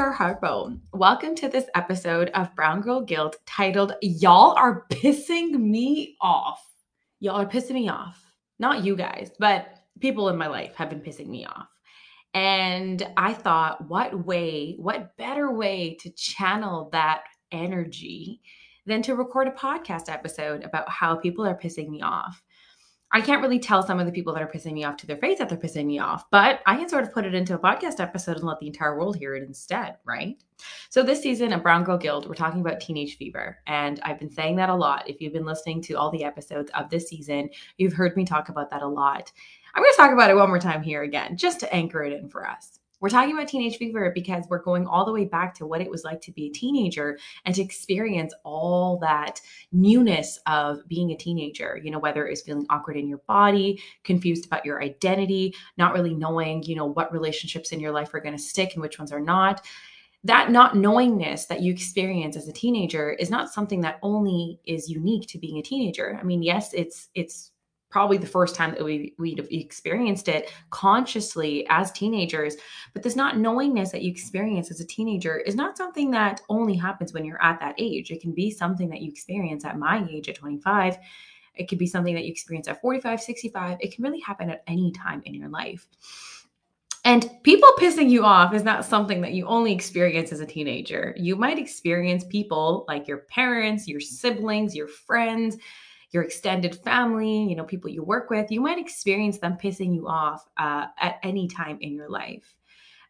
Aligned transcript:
Girl 0.00 0.14
Harpo. 0.14 0.80
Welcome 0.94 1.34
to 1.34 1.48
this 1.50 1.66
episode 1.74 2.30
of 2.30 2.56
Brown 2.56 2.80
Girl 2.80 3.02
Guilt 3.02 3.36
titled 3.44 3.92
Y'all 4.00 4.52
Are 4.52 4.86
Pissing 4.88 5.60
Me 5.60 6.16
Off. 6.22 6.66
Y'all 7.18 7.36
are 7.36 7.46
pissing 7.46 7.72
me 7.72 7.90
off. 7.90 8.32
Not 8.58 8.82
you 8.82 8.96
guys, 8.96 9.30
but 9.38 9.66
people 10.00 10.30
in 10.30 10.38
my 10.38 10.46
life 10.46 10.74
have 10.76 10.88
been 10.88 11.02
pissing 11.02 11.26
me 11.26 11.44
off. 11.44 11.68
And 12.32 13.06
I 13.18 13.34
thought, 13.34 13.90
what 13.90 14.24
way, 14.24 14.74
what 14.78 15.14
better 15.18 15.52
way 15.52 15.98
to 16.00 16.10
channel 16.12 16.88
that 16.92 17.24
energy 17.52 18.40
than 18.86 19.02
to 19.02 19.14
record 19.14 19.48
a 19.48 19.50
podcast 19.50 20.10
episode 20.10 20.64
about 20.64 20.88
how 20.88 21.14
people 21.14 21.46
are 21.46 21.58
pissing 21.58 21.90
me 21.90 22.00
off? 22.00 22.42
I 23.12 23.20
can't 23.20 23.42
really 23.42 23.58
tell 23.58 23.82
some 23.82 23.98
of 23.98 24.06
the 24.06 24.12
people 24.12 24.32
that 24.34 24.42
are 24.42 24.50
pissing 24.50 24.72
me 24.72 24.84
off 24.84 24.96
to 24.98 25.06
their 25.06 25.16
face 25.16 25.38
that 25.38 25.48
they're 25.48 25.58
pissing 25.58 25.86
me 25.86 25.98
off, 25.98 26.30
but 26.30 26.60
I 26.66 26.76
can 26.76 26.88
sort 26.88 27.02
of 27.02 27.12
put 27.12 27.24
it 27.24 27.34
into 27.34 27.54
a 27.54 27.58
podcast 27.58 27.98
episode 27.98 28.36
and 28.36 28.44
let 28.44 28.60
the 28.60 28.68
entire 28.68 28.96
world 28.96 29.16
hear 29.16 29.34
it 29.34 29.42
instead, 29.42 29.96
right? 30.04 30.40
So, 30.90 31.02
this 31.02 31.22
season 31.22 31.52
of 31.52 31.62
Brown 31.62 31.84
Girl 31.84 31.98
Guilt, 31.98 32.28
we're 32.28 32.34
talking 32.34 32.60
about 32.60 32.80
teenage 32.80 33.16
fever. 33.16 33.58
And 33.66 33.98
I've 34.02 34.18
been 34.18 34.30
saying 34.30 34.56
that 34.56 34.68
a 34.68 34.74
lot. 34.74 35.08
If 35.08 35.20
you've 35.20 35.32
been 35.32 35.46
listening 35.46 35.82
to 35.82 35.94
all 35.94 36.10
the 36.10 36.24
episodes 36.24 36.70
of 36.74 36.90
this 36.90 37.08
season, 37.08 37.50
you've 37.78 37.94
heard 37.94 38.16
me 38.16 38.24
talk 38.24 38.48
about 38.48 38.70
that 38.70 38.82
a 38.82 38.88
lot. 38.88 39.32
I'm 39.74 39.82
going 39.82 39.92
to 39.92 39.96
talk 39.96 40.12
about 40.12 40.30
it 40.30 40.34
one 40.34 40.48
more 40.48 40.58
time 40.58 40.82
here 40.82 41.02
again, 41.02 41.36
just 41.36 41.60
to 41.60 41.74
anchor 41.74 42.02
it 42.02 42.12
in 42.12 42.28
for 42.28 42.46
us. 42.46 42.79
We're 43.00 43.08
talking 43.08 43.32
about 43.34 43.48
teenage 43.48 43.78
fever 43.78 44.12
because 44.14 44.44
we're 44.48 44.62
going 44.62 44.86
all 44.86 45.04
the 45.04 45.12
way 45.12 45.24
back 45.24 45.54
to 45.54 45.66
what 45.66 45.80
it 45.80 45.90
was 45.90 46.04
like 46.04 46.20
to 46.22 46.32
be 46.32 46.46
a 46.46 46.50
teenager 46.50 47.18
and 47.44 47.54
to 47.54 47.62
experience 47.62 48.34
all 48.44 48.98
that 48.98 49.40
newness 49.72 50.38
of 50.46 50.86
being 50.86 51.10
a 51.10 51.16
teenager. 51.16 51.80
You 51.82 51.90
know, 51.90 51.98
whether 51.98 52.26
it's 52.26 52.42
feeling 52.42 52.66
awkward 52.70 52.96
in 52.96 53.08
your 53.08 53.22
body, 53.26 53.82
confused 54.04 54.46
about 54.46 54.64
your 54.64 54.82
identity, 54.82 55.54
not 55.78 55.94
really 55.94 56.14
knowing, 56.14 56.62
you 56.62 56.76
know, 56.76 56.86
what 56.86 57.12
relationships 57.12 57.72
in 57.72 57.80
your 57.80 57.92
life 57.92 58.12
are 58.14 58.20
going 58.20 58.36
to 58.36 58.42
stick 58.42 58.74
and 58.74 58.82
which 58.82 58.98
ones 58.98 59.12
are 59.12 59.20
not 59.20 59.64
that 60.24 60.50
not 60.50 60.76
knowingness 60.76 61.46
that 61.46 61.62
you 61.62 61.72
experience 61.72 62.36
as 62.36 62.46
a 62.46 62.52
teenager 62.52 63.12
is 63.12 63.30
not 63.30 63.50
something 63.50 63.80
that 63.80 63.98
only 64.02 64.60
is 64.66 64.90
unique 64.90 65.26
to 65.28 65.38
being 65.38 65.58
a 65.58 65.62
teenager. 65.62 66.18
I 66.20 66.24
mean, 66.24 66.42
yes, 66.42 66.74
it's 66.74 67.08
it's 67.14 67.52
probably 67.90 68.16
the 68.16 68.26
first 68.26 68.54
time 68.54 68.70
that 68.70 68.84
we 68.84 69.14
we'd 69.18 69.46
experienced 69.50 70.28
it 70.28 70.52
consciously 70.70 71.66
as 71.68 71.92
teenagers. 71.92 72.56
But 72.92 73.02
this 73.02 73.16
not 73.16 73.36
knowingness 73.36 73.90
that 73.92 74.02
you 74.02 74.10
experience 74.10 74.70
as 74.70 74.80
a 74.80 74.86
teenager 74.86 75.38
is 75.38 75.54
not 75.54 75.76
something 75.76 76.10
that 76.12 76.40
only 76.48 76.76
happens 76.76 77.12
when 77.12 77.24
you're 77.24 77.42
at 77.42 77.60
that 77.60 77.74
age. 77.78 78.10
It 78.10 78.22
can 78.22 78.32
be 78.32 78.50
something 78.50 78.88
that 78.90 79.00
you 79.00 79.10
experience 79.10 79.64
at 79.64 79.78
my 79.78 80.06
age 80.08 80.28
at 80.28 80.36
25 80.36 80.98
it 81.56 81.68
could 81.68 81.78
be 81.78 81.86
something 81.86 82.14
that 82.14 82.24
you 82.24 82.30
experience 82.30 82.68
at 82.68 82.80
45 82.80 83.20
65 83.20 83.78
it 83.80 83.94
can 83.94 84.04
really 84.04 84.20
happen 84.20 84.50
at 84.50 84.62
any 84.66 84.92
time 84.92 85.20
in 85.26 85.34
your 85.34 85.48
life. 85.48 85.86
And 87.04 87.30
people 87.42 87.70
pissing 87.78 88.10
you 88.10 88.24
off 88.24 88.54
is 88.54 88.62
not 88.62 88.84
something 88.84 89.22
that 89.22 89.32
you 89.32 89.46
only 89.46 89.72
experience 89.72 90.32
as 90.32 90.40
a 90.40 90.46
teenager. 90.46 91.14
You 91.16 91.34
might 91.34 91.58
experience 91.58 92.24
people 92.24 92.84
like 92.88 93.08
your 93.08 93.18
parents, 93.30 93.88
your 93.88 94.00
siblings, 94.00 94.76
your 94.76 94.86
friends, 94.86 95.56
your 96.10 96.22
extended 96.22 96.74
family, 96.74 97.44
you 97.48 97.54
know, 97.54 97.64
people 97.64 97.90
you 97.90 98.02
work 98.02 98.30
with, 98.30 98.50
you 98.50 98.60
might 98.60 98.78
experience 98.78 99.38
them 99.38 99.56
pissing 99.62 99.94
you 99.94 100.08
off 100.08 100.48
uh, 100.56 100.86
at 100.98 101.18
any 101.22 101.46
time 101.46 101.78
in 101.80 101.94
your 101.94 102.08
life. 102.08 102.56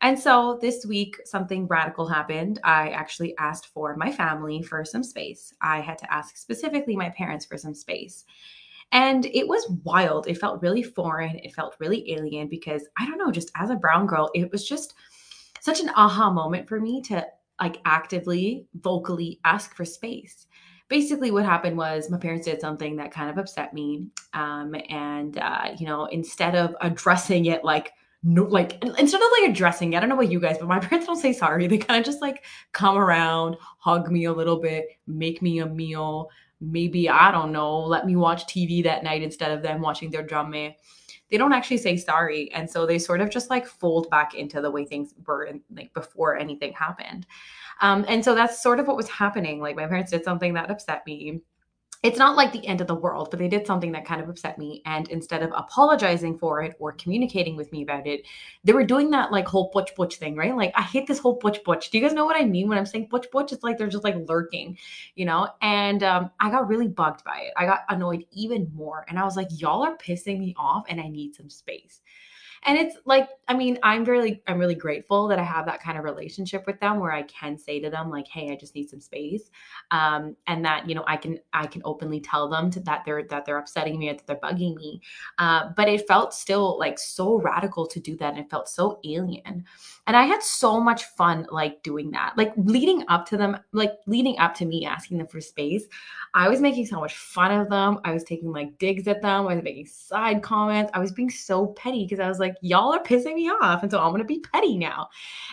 And 0.02 0.18
so 0.18 0.58
this 0.60 0.86
week, 0.86 1.16
something 1.24 1.66
radical 1.66 2.06
happened. 2.06 2.58
I 2.64 2.88
actually 2.90 3.36
asked 3.38 3.66
for 3.66 3.96
my 3.96 4.10
family 4.10 4.62
for 4.62 4.84
some 4.84 5.02
space. 5.02 5.52
I 5.60 5.80
had 5.80 5.98
to 5.98 6.12
ask 6.12 6.36
specifically 6.36 6.96
my 6.96 7.10
parents 7.10 7.44
for 7.44 7.58
some 7.58 7.74
space. 7.74 8.24
And 8.92 9.26
it 9.26 9.46
was 9.46 9.70
wild. 9.84 10.26
It 10.26 10.38
felt 10.38 10.62
really 10.62 10.82
foreign. 10.82 11.36
It 11.38 11.54
felt 11.54 11.76
really 11.78 12.12
alien 12.12 12.48
because 12.48 12.88
I 12.98 13.06
don't 13.06 13.18
know, 13.18 13.30
just 13.30 13.52
as 13.56 13.70
a 13.70 13.76
brown 13.76 14.06
girl, 14.06 14.30
it 14.34 14.50
was 14.50 14.66
just 14.66 14.94
such 15.60 15.80
an 15.80 15.90
aha 15.90 16.30
moment 16.30 16.66
for 16.66 16.80
me 16.80 17.02
to 17.02 17.26
like 17.60 17.80
actively, 17.84 18.66
vocally 18.74 19.38
ask 19.44 19.76
for 19.76 19.84
space 19.84 20.46
basically 20.90 21.30
what 21.30 21.44
happened 21.46 21.78
was 21.78 22.10
my 22.10 22.18
parents 22.18 22.44
did 22.44 22.60
something 22.60 22.96
that 22.96 23.12
kind 23.12 23.30
of 23.30 23.38
upset 23.38 23.72
me 23.72 24.04
um, 24.34 24.74
and 24.90 25.38
uh, 25.38 25.70
you 25.78 25.86
know 25.86 26.04
instead 26.06 26.54
of 26.54 26.76
addressing 26.82 27.46
it 27.46 27.64
like 27.64 27.92
no 28.22 28.42
like 28.42 28.84
instead 28.98 29.22
of 29.22 29.28
like 29.40 29.50
addressing 29.50 29.94
it, 29.94 29.96
i 29.96 30.00
don't 30.00 30.10
know 30.10 30.16
about 30.16 30.30
you 30.30 30.40
guys 30.40 30.58
but 30.58 30.68
my 30.68 30.78
parents 30.88 31.06
don't 31.06 31.16
say 31.16 31.32
sorry. 31.32 31.66
They 31.66 31.78
kind 31.78 31.98
of 31.98 32.04
just 32.04 32.20
like 32.20 32.44
come 32.72 32.98
around 32.98 33.56
hug 33.78 34.10
me 34.10 34.26
a 34.26 34.32
little 34.32 34.60
bit 34.60 34.88
make 35.06 35.40
me 35.40 35.60
a 35.60 35.66
meal. 35.66 36.28
Maybe 36.60 37.08
i 37.08 37.30
don't 37.30 37.52
know 37.52 37.78
let 37.78 38.04
me 38.04 38.16
watch 38.16 38.44
tv 38.46 38.82
that 38.84 39.02
night 39.02 39.22
instead 39.22 39.52
of 39.52 39.62
them 39.62 39.80
watching 39.80 40.10
their 40.10 40.26
drama. 40.26 40.72
They 41.30 41.38
don't 41.38 41.52
actually 41.52 41.78
say 41.78 41.96
sorry 41.96 42.52
and 42.52 42.68
so 42.68 42.84
they 42.84 42.98
sort 42.98 43.20
of 43.20 43.30
just 43.30 43.48
like 43.48 43.64
fold 43.64 44.10
back 44.10 44.34
into 44.34 44.60
the 44.60 44.70
way 44.70 44.84
things 44.84 45.14
were 45.24 45.48
like 45.74 45.94
before 45.94 46.36
anything 46.36 46.72
happened 46.72 47.26
um, 47.80 48.04
and 48.08 48.24
so 48.24 48.34
that's 48.34 48.62
sort 48.62 48.78
of 48.78 48.86
what 48.86 48.96
was 48.96 49.08
happening. 49.08 49.60
Like 49.60 49.76
my 49.76 49.86
parents 49.86 50.10
did 50.10 50.24
something 50.24 50.54
that 50.54 50.70
upset 50.70 51.06
me. 51.06 51.40
It's 52.02 52.18
not 52.18 52.34
like 52.34 52.50
the 52.50 52.66
end 52.66 52.80
of 52.80 52.86
the 52.86 52.94
world, 52.94 53.28
but 53.30 53.38
they 53.38 53.48
did 53.48 53.66
something 53.66 53.92
that 53.92 54.06
kind 54.06 54.22
of 54.22 54.28
upset 54.30 54.56
me. 54.56 54.80
And 54.86 55.06
instead 55.10 55.42
of 55.42 55.52
apologizing 55.54 56.38
for 56.38 56.62
it 56.62 56.74
or 56.78 56.92
communicating 56.92 57.56
with 57.56 57.70
me 57.72 57.82
about 57.82 58.06
it, 58.06 58.22
they 58.64 58.72
were 58.72 58.84
doing 58.86 59.10
that 59.10 59.30
like 59.30 59.46
whole 59.46 59.70
butch 59.70 59.94
butch 59.94 60.16
thing, 60.16 60.34
right? 60.34 60.56
Like 60.56 60.72
I 60.74 60.80
hate 60.80 61.06
this 61.06 61.18
whole 61.18 61.34
butch 61.34 61.62
butch. 61.62 61.90
Do 61.90 61.98
you 61.98 62.04
guys 62.04 62.14
know 62.14 62.24
what 62.24 62.40
I 62.40 62.46
mean 62.46 62.70
when 62.70 62.78
I'm 62.78 62.86
saying 62.86 63.08
butch 63.10 63.26
butch? 63.30 63.52
It's 63.52 63.62
like 63.62 63.76
they're 63.76 63.86
just 63.86 64.04
like 64.04 64.16
lurking, 64.26 64.78
you 65.14 65.26
know? 65.26 65.48
And 65.60 66.02
um, 66.02 66.30
I 66.40 66.50
got 66.50 66.68
really 66.68 66.88
bugged 66.88 67.22
by 67.24 67.38
it. 67.40 67.52
I 67.58 67.66
got 67.66 67.80
annoyed 67.90 68.24
even 68.32 68.70
more. 68.74 69.04
And 69.08 69.18
I 69.18 69.24
was 69.24 69.36
like, 69.36 69.48
y'all 69.50 69.82
are 69.82 69.98
pissing 69.98 70.38
me 70.38 70.54
off 70.56 70.84
and 70.88 71.02
I 71.02 71.08
need 71.08 71.34
some 71.34 71.50
space 71.50 72.00
and 72.64 72.76
it's 72.78 72.96
like 73.04 73.28
i 73.48 73.54
mean 73.54 73.78
i'm 73.82 74.04
really 74.04 74.42
i'm 74.46 74.58
really 74.58 74.74
grateful 74.74 75.28
that 75.28 75.38
i 75.38 75.42
have 75.42 75.66
that 75.66 75.82
kind 75.82 75.96
of 75.96 76.04
relationship 76.04 76.66
with 76.66 76.78
them 76.80 76.98
where 76.98 77.12
i 77.12 77.22
can 77.22 77.56
say 77.56 77.80
to 77.80 77.90
them 77.90 78.10
like 78.10 78.26
hey 78.28 78.50
i 78.50 78.56
just 78.56 78.74
need 78.74 78.88
some 78.88 79.00
space 79.00 79.50
um, 79.90 80.36
and 80.46 80.64
that 80.64 80.88
you 80.88 80.94
know 80.94 81.04
i 81.06 81.16
can 81.16 81.38
i 81.52 81.66
can 81.66 81.82
openly 81.84 82.20
tell 82.20 82.48
them 82.48 82.70
to, 82.70 82.80
that 82.80 83.02
they're 83.04 83.24
that 83.24 83.44
they're 83.44 83.58
upsetting 83.58 83.98
me 83.98 84.08
or 84.10 84.14
that 84.14 84.26
they're 84.26 84.36
bugging 84.36 84.74
me 84.76 85.00
uh, 85.38 85.70
but 85.76 85.88
it 85.88 86.06
felt 86.06 86.34
still 86.34 86.78
like 86.78 86.98
so 86.98 87.40
radical 87.40 87.86
to 87.86 88.00
do 88.00 88.16
that 88.16 88.34
and 88.34 88.38
it 88.38 88.50
felt 88.50 88.68
so 88.68 88.98
alien. 89.04 89.64
And 90.06 90.16
i 90.16 90.24
had 90.24 90.42
so 90.42 90.80
much 90.80 91.04
fun 91.04 91.46
like 91.50 91.82
doing 91.82 92.10
that. 92.12 92.36
Like 92.36 92.52
leading 92.56 93.04
up 93.08 93.26
to 93.26 93.36
them 93.36 93.58
like 93.72 93.92
leading 94.06 94.38
up 94.38 94.54
to 94.54 94.66
me 94.66 94.86
asking 94.86 95.18
them 95.18 95.26
for 95.26 95.40
space 95.40 95.84
i 96.34 96.48
was 96.48 96.60
making 96.60 96.86
so 96.86 97.00
much 97.00 97.16
fun 97.16 97.52
of 97.52 97.68
them. 97.68 97.98
I 98.04 98.12
was 98.12 98.24
taking 98.24 98.52
like 98.52 98.78
digs 98.78 99.08
at 99.08 99.22
them. 99.22 99.46
I 99.48 99.54
was 99.54 99.64
making 99.64 99.86
side 99.86 100.42
comments. 100.42 100.90
I 100.94 101.00
was 101.00 101.12
being 101.12 101.30
so 101.30 101.68
petty 101.68 102.04
because 102.04 102.20
i 102.20 102.28
was 102.28 102.38
like 102.38 102.49
like, 102.50 102.58
y'all 102.62 102.92
are 102.92 103.02
pissing 103.02 103.34
me 103.34 103.48
off. 103.48 103.82
And 103.82 103.90
so 103.90 104.00
I'm 104.00 104.10
going 104.10 104.20
to 104.20 104.24
be 104.24 104.40
petty 104.52 104.76
now. 104.78 105.08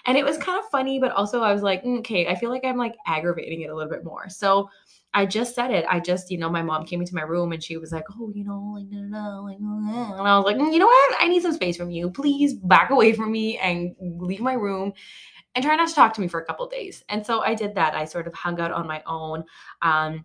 And 0.06 0.18
it 0.18 0.26
was 0.26 0.38
kind 0.38 0.60
of 0.60 0.70
funny, 0.70 1.00
but 1.00 1.12
also 1.12 1.42
I 1.42 1.54
was 1.54 1.62
like, 1.62 1.84
mm, 1.84 2.00
okay, 2.00 2.28
I 2.28 2.36
feel 2.36 2.50
like 2.50 2.66
I'm 2.66 2.78
like 2.78 2.96
aggravating 3.06 3.62
it 3.62 3.70
a 3.70 3.76
little 3.76 3.92
bit 3.92 4.04
more. 4.04 4.30
So 4.30 4.70
I 5.14 5.26
just 5.26 5.56
said 5.56 5.72
it. 5.72 5.86
I 5.90 6.00
just, 6.00 6.30
you 6.30 6.38
know, 6.38 6.50
my 6.50 6.62
mom 6.62 6.86
came 6.86 7.00
into 7.00 7.16
my 7.16 7.24
room 7.24 7.52
and 7.52 7.64
she 7.64 7.78
was 7.78 7.92
like, 7.92 8.04
oh, 8.20 8.32
you 8.36 8.44
know, 8.44 8.74
like, 8.76 8.88
no, 8.90 9.00
no, 9.00 9.44
like, 9.44 9.58
and 9.58 10.28
I 10.28 10.38
was 10.38 10.46
like, 10.46 10.58
mm, 10.58 10.72
you 10.72 10.80
know 10.80 10.86
what? 10.86 11.16
I 11.20 11.28
need 11.28 11.42
some 11.42 11.54
space 11.54 11.78
from 11.78 11.90
you. 11.90 12.10
Please 12.10 12.54
back 12.54 12.90
away 12.90 13.14
from 13.14 13.32
me 13.32 13.58
and 13.58 13.96
leave 14.00 14.42
my 14.42 14.54
room 14.54 14.94
and 15.56 15.64
try 15.64 15.76
not 15.76 15.88
to 15.88 15.96
talk 15.96 16.14
to 16.14 16.22
me 16.22 16.28
for 16.28 16.40
a 16.40 16.46
couple 16.46 16.68
days. 16.68 17.04
And 17.10 17.26
so 17.26 17.42
I 17.42 17.56
did 17.56 17.74
that. 17.76 17.96
I 17.96 18.06
sort 18.06 18.28
of 18.28 18.34
hung 18.34 18.60
out 18.60 18.72
on 18.72 18.86
my 18.86 19.02
own. 19.08 19.44
Um, 19.82 20.24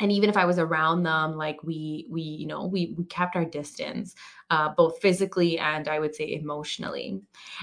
and 0.00 0.10
even 0.10 0.28
if 0.28 0.36
i 0.36 0.44
was 0.44 0.58
around 0.58 1.02
them 1.02 1.36
like 1.36 1.62
we 1.62 2.06
we 2.10 2.22
you 2.22 2.46
know 2.46 2.66
we 2.66 2.94
we 2.96 3.04
kept 3.04 3.36
our 3.36 3.44
distance 3.44 4.14
uh, 4.50 4.70
both 4.76 5.00
physically 5.00 5.58
and 5.58 5.86
i 5.86 6.00
would 6.00 6.14
say 6.14 6.32
emotionally. 6.32 7.20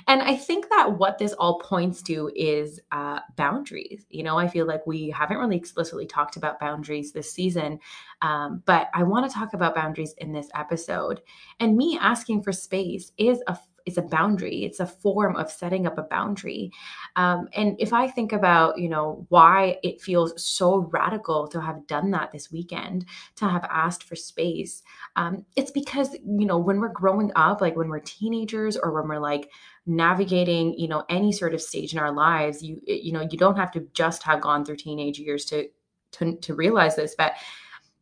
And 0.07 0.21
i 0.21 0.35
think 0.35 0.69
that 0.69 0.97
what 0.97 1.17
this 1.17 1.33
all 1.33 1.59
points 1.59 2.01
to 2.03 2.31
is 2.35 2.79
uh, 2.91 3.19
boundaries. 3.35 4.05
You 4.09 4.23
know 4.23 4.37
i 4.37 4.47
feel 4.47 4.65
like 4.65 4.85
we 4.87 5.09
haven't 5.09 5.37
really 5.37 5.57
explicitly 5.57 6.05
talked 6.05 6.37
about 6.37 6.59
boundaries 6.59 7.11
this 7.11 7.31
season 7.31 7.79
um, 8.21 8.63
but 8.65 8.89
i 8.93 9.03
want 9.03 9.29
to 9.29 9.35
talk 9.35 9.53
about 9.53 9.75
boundaries 9.75 10.13
in 10.19 10.31
this 10.31 10.49
episode. 10.55 11.21
And 11.59 11.75
me 11.75 11.97
asking 12.01 12.43
for 12.43 12.51
space 12.51 13.11
is 13.17 13.41
a 13.47 13.57
it's 13.87 13.97
a 13.97 14.03
boundary. 14.03 14.65
It's 14.65 14.79
a 14.79 14.85
form 14.85 15.35
of 15.35 15.49
setting 15.49 15.87
up 15.87 15.97
a 15.97 16.03
boundary. 16.03 16.71
Um, 17.15 17.47
and 17.53 17.75
if 17.79 17.93
i 17.93 18.07
think 18.07 18.33
about 18.33 18.77
you 18.77 18.89
know 18.89 19.25
why 19.29 19.77
it 19.83 20.01
feels 20.01 20.41
so 20.41 20.89
radical 20.91 21.47
to 21.47 21.61
have 21.61 21.87
done 21.87 22.11
that 22.11 22.31
this 22.31 22.51
weekend 22.51 23.05
to 23.35 23.47
have 23.47 23.65
asked 23.69 24.03
for 24.03 24.15
space 24.15 24.83
um, 25.15 25.45
it's 25.55 25.71
because 25.71 26.13
you 26.13 26.45
know 26.45 26.57
when 26.57 26.79
we're 26.79 26.89
growing 26.89 27.31
up 27.35 27.61
like 27.61 27.75
when 27.75 27.89
we're 27.89 27.99
teenagers 27.99 28.77
or 28.77 28.91
when 28.93 29.07
we're 29.07 29.19
like 29.19 29.49
navigating 29.85 30.77
you 30.77 30.87
know 30.87 31.03
any 31.09 31.31
sort 31.31 31.53
of 31.53 31.61
stage 31.61 31.93
in 31.93 31.99
our 31.99 32.11
lives 32.11 32.61
you 32.61 32.81
you 32.85 33.11
know 33.11 33.27
you 33.31 33.37
don't 33.37 33.57
have 33.57 33.71
to 33.71 33.87
just 33.93 34.23
have 34.23 34.41
gone 34.41 34.63
through 34.63 34.75
teenage 34.75 35.19
years 35.19 35.45
to 35.45 35.67
to, 36.11 36.35
to 36.37 36.53
realize 36.53 36.95
this 36.95 37.15
but 37.17 37.33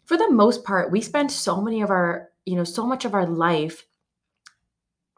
for 0.05 0.17
the 0.17 0.29
most 0.31 0.63
part 0.63 0.91
we 0.91 1.01
spend 1.01 1.31
so 1.31 1.61
many 1.61 1.81
of 1.81 1.89
our 1.89 2.29
you 2.45 2.55
know 2.55 2.63
so 2.63 2.85
much 2.85 3.05
of 3.05 3.13
our 3.13 3.25
life 3.25 3.85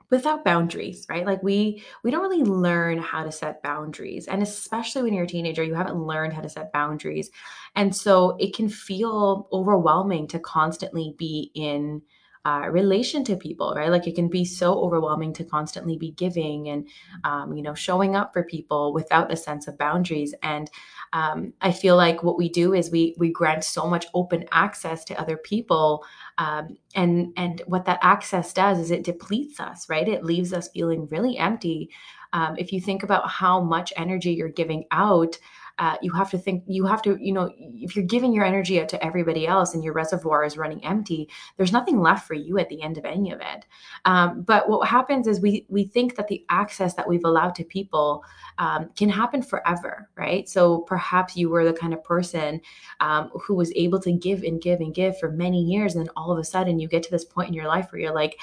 without 0.09 0.44
boundaries 0.45 1.06
right? 1.09 1.25
Like 1.25 1.44
we 1.44 1.83
we 2.04 2.12
don't 2.12 2.21
really 2.21 2.44
learn 2.44 2.98
how 2.98 3.24
to 3.24 3.31
set 3.31 3.62
boundaries 3.63 4.27
and 4.27 4.42
especially 4.42 5.04
when 5.04 5.13
you're 5.13 5.25
a 5.25 5.27
teenager 5.27 5.63
you 5.63 5.74
haven't 5.75 5.98
learned 6.01 6.33
how 6.33 6.42
to 6.42 6.50
set 6.50 6.71
boundaries. 6.74 7.30
And 7.75 7.95
so 7.95 8.36
it 8.39 8.56
can 8.56 8.69
feel 8.69 9.48
overwhelming 9.51 10.27
to 10.30 10.39
constantly 10.39 11.15
be 11.18 11.51
in 11.56 12.01
uh, 12.48 12.70
relation 12.70 13.26
to 13.26 13.36
people, 13.36 13.74
right? 13.76 13.92
Like 13.92 14.08
it 14.08 14.16
can 14.16 14.30
be 14.30 14.46
so 14.46 14.80
overwhelming 14.80 15.34
to 15.34 15.44
constantly 15.44 15.98
be 15.98 16.12
giving 16.12 16.70
and, 16.70 16.88
um, 17.26 17.52
you 17.58 17.62
know, 17.62 17.74
showing 17.74 18.16
up 18.16 18.32
for 18.32 18.42
people 18.42 18.94
without 18.94 19.34
a 19.34 19.36
sense 19.36 19.68
of 19.68 19.78
boundaries. 19.78 20.34
And 20.42 20.72
um, 21.12 21.52
I 21.60 21.74
feel 21.74 21.98
like 21.98 22.24
what 22.24 22.38
we 22.38 22.48
do 22.48 22.74
is 22.74 22.90
we 22.90 23.16
we 23.18 23.34
grant 23.34 23.66
so 23.66 23.86
much 23.86 24.06
open 24.14 24.46
access 24.54 25.04
to 25.06 25.20
other 25.20 25.36
people, 25.36 26.06
um, 26.38 26.78
and 26.96 27.34
and 27.36 27.62
what 27.66 27.84
that 27.84 28.00
access 28.02 28.54
does 28.54 28.80
is 28.80 28.92
it 28.92 29.04
depletes 29.04 29.60
us, 29.60 29.90
right? 29.90 30.08
It 30.08 30.24
leaves 30.24 30.54
us 30.54 30.70
feeling 30.70 31.08
really 31.12 31.38
empty. 31.38 31.90
Um, 32.32 32.56
if 32.58 32.72
you 32.72 32.80
think 32.80 33.04
about 33.04 33.30
how 33.30 33.60
much 33.60 33.92
energy 33.98 34.32
you're 34.32 34.48
giving 34.48 34.86
out 34.92 35.38
uh, 35.80 35.96
you 36.02 36.12
have 36.12 36.30
to 36.32 36.38
think 36.38 36.64
you 36.68 36.86
have 36.86 37.02
to 37.02 37.18
you 37.20 37.32
know 37.32 37.52
if 37.58 37.96
you're 37.96 38.06
giving 38.06 38.34
your 38.34 38.46
energy 38.46 38.82
out 38.82 38.90
to 38.90 39.04
everybody 39.06 39.46
else 39.46 39.74
and 39.74 39.84
your 39.84 39.94
reservoir 39.94 40.44
is 40.44 40.58
running 40.58 40.84
empty 40.84 41.30
there's 41.58 41.72
nothing 41.72 42.02
left 42.02 42.28
for 42.28 42.34
you 42.34 42.58
at 42.58 42.70
the 42.70 42.82
end 42.82 42.98
of 42.98 43.06
any 43.06 43.32
of 43.32 43.40
it. 43.42 43.66
Um, 44.06 44.42
but 44.42 44.70
what 44.70 44.88
happens 44.88 45.28
is 45.28 45.40
we 45.40 45.66
we 45.70 45.86
think 45.86 46.16
that 46.16 46.28
the 46.28 46.46
access 46.50 46.94
that 46.96 47.08
we've 47.08 47.26
allowed 47.26 47.56
to 47.56 47.64
people 47.64 48.24
um, 48.58 48.90
can 48.96 49.10
happen 49.10 49.42
forever 49.42 50.10
right? 50.16 50.50
So 50.50 50.80
perhaps 50.80 51.36
you 51.38 51.50
were 51.50 51.66
the 51.66 51.74
kind 51.74 51.94
of 51.94 52.04
person 52.04 52.62
um, 53.00 53.30
who 53.30 53.56
was 53.56 53.72
able 53.76 54.00
to 54.02 54.12
give 54.12 54.44
and 54.44 54.62
give 54.62 54.80
and 54.80 54.94
give 54.94 55.18
for 55.20 55.32
many 55.32 55.62
years 55.64 55.96
and 55.96 56.10
all 56.16 56.32
of 56.32 56.40
a 56.40 56.44
sudden 56.44 56.80
you 56.80 56.88
get 56.88 57.04
to 57.04 57.12
this 57.12 57.26
point 57.26 57.50
in 57.50 57.54
your 57.54 57.68
life 57.68 57.92
where 57.92 58.02
you're 58.02 58.16
like 58.16 58.40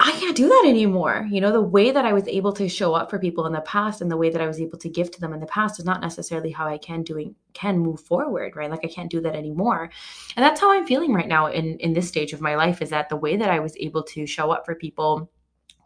I 0.00 0.12
can't 0.12 0.36
do 0.36 0.48
that 0.48 0.64
anymore. 0.64 1.26
You 1.28 1.40
know, 1.40 1.50
the 1.50 1.60
way 1.60 1.90
that 1.90 2.04
I 2.04 2.12
was 2.12 2.28
able 2.28 2.52
to 2.52 2.68
show 2.68 2.94
up 2.94 3.10
for 3.10 3.18
people 3.18 3.46
in 3.46 3.52
the 3.52 3.60
past 3.62 4.00
and 4.00 4.08
the 4.08 4.16
way 4.16 4.30
that 4.30 4.40
I 4.40 4.46
was 4.46 4.60
able 4.60 4.78
to 4.78 4.88
give 4.88 5.10
to 5.10 5.20
them 5.20 5.32
in 5.32 5.40
the 5.40 5.46
past 5.46 5.80
is 5.80 5.84
not 5.84 6.00
necessarily 6.00 6.52
how 6.52 6.68
I 6.68 6.78
can 6.78 7.02
doing 7.02 7.34
can 7.52 7.78
move 7.78 8.00
forward, 8.00 8.54
right? 8.54 8.70
Like 8.70 8.84
I 8.84 8.88
can't 8.88 9.10
do 9.10 9.20
that 9.22 9.34
anymore. 9.34 9.90
And 10.36 10.44
that's 10.44 10.60
how 10.60 10.70
I'm 10.70 10.86
feeling 10.86 11.12
right 11.12 11.26
now 11.26 11.46
in 11.46 11.78
in 11.78 11.94
this 11.94 12.06
stage 12.06 12.32
of 12.32 12.40
my 12.40 12.54
life 12.54 12.80
is 12.80 12.90
that 12.90 13.08
the 13.08 13.16
way 13.16 13.36
that 13.36 13.50
I 13.50 13.58
was 13.58 13.76
able 13.76 14.04
to 14.04 14.24
show 14.24 14.52
up 14.52 14.64
for 14.64 14.76
people 14.76 15.30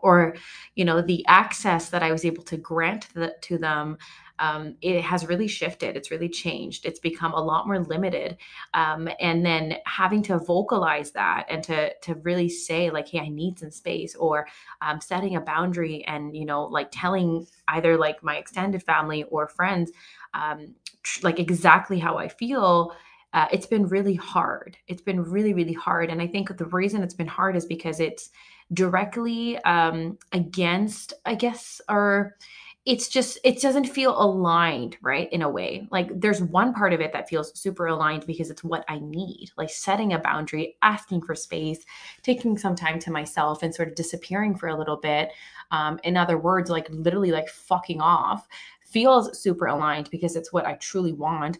or 0.02 0.34
you 0.74 0.84
know 0.84 1.00
the 1.00 1.24
access 1.26 1.88
that 1.88 2.02
i 2.02 2.12
was 2.12 2.24
able 2.24 2.42
to 2.42 2.56
grant 2.56 3.08
the, 3.14 3.34
to 3.40 3.56
them 3.56 3.96
um, 4.42 4.74
it 4.82 5.02
has 5.02 5.24
really 5.28 5.46
shifted. 5.46 5.96
It's 5.96 6.10
really 6.10 6.28
changed. 6.28 6.84
It's 6.84 6.98
become 6.98 7.32
a 7.32 7.40
lot 7.40 7.68
more 7.68 7.78
limited. 7.78 8.36
Um, 8.74 9.08
and 9.20 9.46
then 9.46 9.76
having 9.86 10.20
to 10.24 10.38
vocalize 10.38 11.12
that 11.12 11.46
and 11.48 11.62
to 11.64 11.94
to 12.02 12.16
really 12.16 12.48
say 12.48 12.90
like, 12.90 13.06
hey, 13.06 13.20
I 13.20 13.28
need 13.28 13.60
some 13.60 13.70
space, 13.70 14.16
or 14.16 14.48
um, 14.80 15.00
setting 15.00 15.36
a 15.36 15.40
boundary 15.40 16.04
and 16.06 16.36
you 16.36 16.44
know 16.44 16.64
like 16.64 16.88
telling 16.90 17.46
either 17.68 17.96
like 17.96 18.22
my 18.24 18.36
extended 18.36 18.82
family 18.82 19.22
or 19.24 19.46
friends 19.46 19.92
um, 20.34 20.74
tr- 21.04 21.20
like 21.22 21.38
exactly 21.38 22.00
how 22.00 22.18
I 22.18 22.26
feel. 22.26 22.92
Uh, 23.32 23.46
it's 23.50 23.66
been 23.66 23.86
really 23.86 24.14
hard. 24.14 24.76
It's 24.88 25.00
been 25.00 25.22
really, 25.22 25.54
really 25.54 25.72
hard. 25.72 26.10
And 26.10 26.20
I 26.20 26.26
think 26.26 26.54
the 26.58 26.66
reason 26.66 27.02
it's 27.02 27.14
been 27.14 27.26
hard 27.26 27.56
is 27.56 27.64
because 27.64 27.98
it's 27.98 28.28
directly 28.74 29.56
um, 29.60 30.18
against, 30.32 31.14
I 31.24 31.34
guess, 31.36 31.80
our 31.88 32.36
it's 32.84 33.06
just 33.08 33.38
it 33.44 33.60
doesn't 33.60 33.84
feel 33.88 34.20
aligned 34.20 34.96
right 35.02 35.32
in 35.32 35.42
a 35.42 35.48
way. 35.48 35.86
Like 35.92 36.20
there's 36.20 36.42
one 36.42 36.74
part 36.74 36.92
of 36.92 37.00
it 37.00 37.12
that 37.12 37.28
feels 37.28 37.56
super 37.58 37.86
aligned 37.86 38.26
because 38.26 38.50
it's 38.50 38.64
what 38.64 38.84
i 38.88 38.98
need 38.98 39.50
like 39.56 39.70
setting 39.70 40.12
a 40.12 40.18
boundary 40.18 40.76
asking 40.82 41.22
for 41.22 41.34
space 41.34 41.84
taking 42.22 42.58
some 42.58 42.74
time 42.74 42.98
to 42.98 43.12
myself 43.12 43.62
and 43.62 43.74
sort 43.74 43.88
of 43.88 43.94
disappearing 43.94 44.54
for 44.56 44.68
a 44.68 44.76
little 44.76 44.96
bit. 44.96 45.30
Um, 45.70 46.00
in 46.02 46.16
other 46.16 46.38
words 46.38 46.70
like 46.70 46.88
literally 46.90 47.30
like 47.30 47.48
fucking 47.48 48.00
off 48.00 48.48
feels 48.84 49.38
super 49.38 49.66
aligned 49.66 50.10
because 50.10 50.36
it's 50.36 50.52
what 50.52 50.66
i 50.66 50.74
truly 50.74 51.12
want 51.12 51.58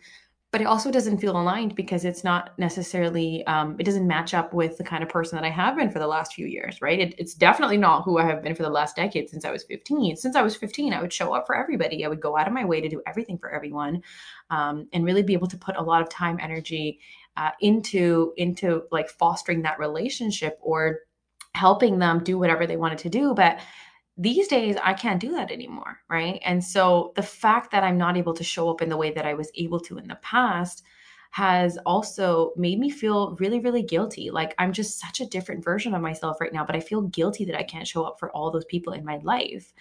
but 0.52 0.60
it 0.60 0.66
also 0.66 0.90
doesn't 0.90 1.18
feel 1.18 1.40
aligned 1.40 1.74
because 1.74 2.04
it's 2.04 2.22
not 2.22 2.56
necessarily 2.58 3.44
um, 3.46 3.74
it 3.80 3.84
doesn't 3.84 4.06
match 4.06 4.34
up 4.34 4.52
with 4.52 4.76
the 4.76 4.84
kind 4.84 5.02
of 5.02 5.08
person 5.08 5.36
that 5.36 5.46
i 5.46 5.50
have 5.50 5.76
been 5.76 5.90
for 5.90 5.98
the 5.98 6.06
last 6.06 6.34
few 6.34 6.46
years 6.46 6.80
right? 6.80 7.00
It, 7.00 7.14
it's 7.18 7.34
definitely 7.34 7.78
not 7.78 8.02
who 8.02 8.18
i 8.18 8.24
have 8.24 8.42
been 8.42 8.54
for 8.54 8.62
the 8.62 8.70
last 8.70 8.96
decade 8.96 9.30
since 9.30 9.44
i 9.44 9.50
was 9.50 9.64
15 9.64 10.16
since 10.16 10.36
i 10.36 10.42
was 10.42 10.54
15 10.54 10.92
i 10.92 11.00
would 11.00 11.12
show 11.12 11.34
up 11.34 11.46
for 11.46 11.56
everybody. 11.56 12.04
I 12.04 12.08
would 12.08 12.20
go 12.20 12.36
out 12.36 12.46
of 12.46 12.52
my 12.52 12.64
way 12.64 12.80
to 12.80 12.88
do 12.88 13.02
everything 13.06 13.38
for 13.38 13.50
everyone 13.50 14.02
um, 14.50 14.88
and 14.92 15.04
really 15.04 15.22
be 15.22 15.32
able 15.32 15.48
to 15.48 15.56
put 15.56 15.76
a 15.76 15.82
lot 15.82 16.02
of 16.02 16.08
time 16.08 16.38
energy 16.40 17.00
uh, 17.36 17.50
into 17.60 18.32
into 18.36 18.82
like 18.90 19.08
fostering 19.08 19.62
that 19.62 19.78
relationship 19.78 20.58
or 20.60 21.00
helping 21.54 21.98
them 21.98 22.22
do 22.22 22.38
whatever 22.38 22.66
they 22.66 22.76
wanted 22.76 22.98
to 22.98 23.08
do. 23.08 23.34
But 23.34 23.60
these 24.16 24.48
days 24.48 24.76
I 24.82 24.94
can't 24.94 25.20
do 25.20 25.32
that 25.32 25.50
anymore, 25.50 25.98
right? 26.08 26.40
And 26.44 26.62
so 26.62 27.12
the 27.16 27.22
fact 27.22 27.70
that 27.72 27.82
I'm 27.82 27.96
not 27.96 28.16
able 28.16 28.34
to 28.34 28.44
show 28.44 28.70
up 28.70 28.82
in 28.82 28.88
the 28.88 28.96
way 28.96 29.12
that 29.12 29.26
I 29.26 29.34
was 29.34 29.50
able 29.54 29.80
to 29.80 29.98
in 29.98 30.08
the 30.08 30.16
past 30.16 30.82
has 31.32 31.78
also 31.86 32.52
made 32.56 32.78
me 32.78 32.90
feel 32.90 33.36
really, 33.40 33.58
really 33.58 33.82
guilty. 33.82 34.30
Like 34.30 34.54
I'm 34.58 34.70
just 34.70 35.00
such 35.00 35.20
a 35.20 35.26
different 35.26 35.64
version 35.64 35.94
of 35.94 36.02
myself 36.02 36.42
right 36.42 36.52
now, 36.52 36.62
but 36.62 36.76
I 36.76 36.80
feel 36.80 37.02
guilty 37.02 37.46
that 37.46 37.56
I 37.56 37.62
can't 37.62 37.88
show 37.88 38.04
up 38.04 38.18
for 38.20 38.30
all 38.32 38.50
those 38.50 38.66
people 38.66 38.92
in 38.92 39.02
my 39.02 39.18
life. 39.22 39.72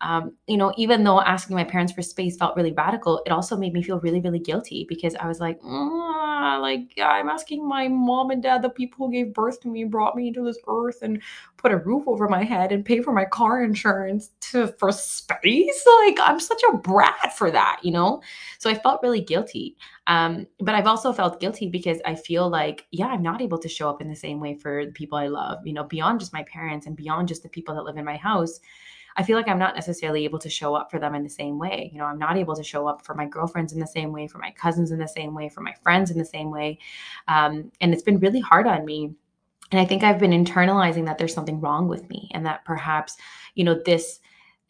Um, 0.00 0.32
you 0.46 0.56
know, 0.56 0.72
even 0.78 1.04
though 1.04 1.20
asking 1.20 1.56
my 1.56 1.64
parents 1.64 1.92
for 1.92 2.00
space 2.00 2.38
felt 2.38 2.56
really 2.56 2.72
radical, 2.72 3.22
it 3.26 3.32
also 3.32 3.54
made 3.54 3.74
me 3.74 3.82
feel 3.82 4.00
really, 4.00 4.22
really 4.22 4.38
guilty 4.38 4.86
because 4.88 5.14
I 5.14 5.28
was 5.28 5.40
like, 5.40 5.60
mm, 5.60 6.60
like 6.60 6.92
I'm 6.98 7.28
asking 7.28 7.68
my 7.68 7.86
mom 7.88 8.30
and 8.30 8.42
dad, 8.42 8.62
the 8.62 8.70
people 8.70 9.06
who 9.06 9.12
gave 9.12 9.34
birth 9.34 9.60
to 9.60 9.68
me, 9.68 9.84
brought 9.84 10.16
me 10.16 10.28
into 10.28 10.42
this 10.42 10.58
earth, 10.66 11.00
and 11.02 11.22
put 11.64 11.72
a 11.72 11.78
roof 11.78 12.04
over 12.06 12.28
my 12.28 12.44
head 12.44 12.72
and 12.72 12.84
pay 12.84 13.00
for 13.00 13.10
my 13.10 13.24
car 13.24 13.64
insurance 13.64 14.28
to 14.38 14.66
for 14.78 14.92
space. 14.92 15.86
Like 16.00 16.18
I'm 16.20 16.38
such 16.38 16.62
a 16.70 16.76
brat 16.76 17.34
for 17.38 17.50
that, 17.50 17.80
you 17.82 17.90
know. 17.90 18.20
So 18.58 18.68
I 18.68 18.74
felt 18.74 19.02
really 19.02 19.22
guilty. 19.22 19.74
Um, 20.06 20.46
but 20.60 20.74
I've 20.74 20.86
also 20.86 21.10
felt 21.10 21.40
guilty 21.40 21.70
because 21.70 22.00
I 22.04 22.16
feel 22.16 22.50
like, 22.50 22.86
yeah, 22.90 23.06
I'm 23.06 23.22
not 23.22 23.40
able 23.40 23.56
to 23.56 23.68
show 23.68 23.88
up 23.88 24.02
in 24.02 24.10
the 24.10 24.14
same 24.14 24.40
way 24.40 24.54
for 24.54 24.84
the 24.84 24.92
people 24.92 25.16
I 25.16 25.28
love, 25.28 25.66
you 25.66 25.72
know, 25.72 25.84
beyond 25.84 26.20
just 26.20 26.34
my 26.34 26.42
parents 26.42 26.86
and 26.86 26.94
beyond 26.94 27.28
just 27.28 27.42
the 27.42 27.48
people 27.48 27.74
that 27.76 27.84
live 27.84 27.96
in 27.96 28.04
my 28.04 28.18
house. 28.18 28.60
I 29.16 29.22
feel 29.22 29.36
like 29.36 29.48
I'm 29.48 29.58
not 29.58 29.74
necessarily 29.74 30.24
able 30.24 30.40
to 30.40 30.50
show 30.50 30.74
up 30.74 30.90
for 30.90 30.98
them 30.98 31.14
in 31.14 31.22
the 31.22 31.30
same 31.30 31.58
way. 31.58 31.88
You 31.92 31.98
know, 31.98 32.04
I'm 32.04 32.18
not 32.18 32.36
able 32.36 32.56
to 32.56 32.64
show 32.64 32.86
up 32.86 33.06
for 33.06 33.14
my 33.14 33.26
girlfriends 33.26 33.72
in 33.72 33.78
the 33.78 33.86
same 33.86 34.12
way, 34.12 34.26
for 34.26 34.38
my 34.38 34.50
cousins 34.50 34.90
in 34.90 34.98
the 34.98 35.08
same 35.08 35.34
way, 35.34 35.48
for 35.48 35.60
my 35.62 35.72
friends 35.82 36.10
in 36.10 36.18
the 36.18 36.24
same 36.24 36.50
way. 36.50 36.78
Um, 37.28 37.70
and 37.80 37.94
it's 37.94 38.02
been 38.02 38.18
really 38.18 38.40
hard 38.40 38.66
on 38.66 38.84
me. 38.84 39.14
And 39.70 39.80
I 39.80 39.84
think 39.84 40.02
I've 40.02 40.18
been 40.18 40.30
internalizing 40.30 41.06
that 41.06 41.18
there's 41.18 41.34
something 41.34 41.60
wrong 41.60 41.88
with 41.88 42.08
me 42.08 42.30
and 42.32 42.46
that 42.46 42.64
perhaps, 42.64 43.16
you 43.54 43.64
know, 43.64 43.80
this 43.84 44.20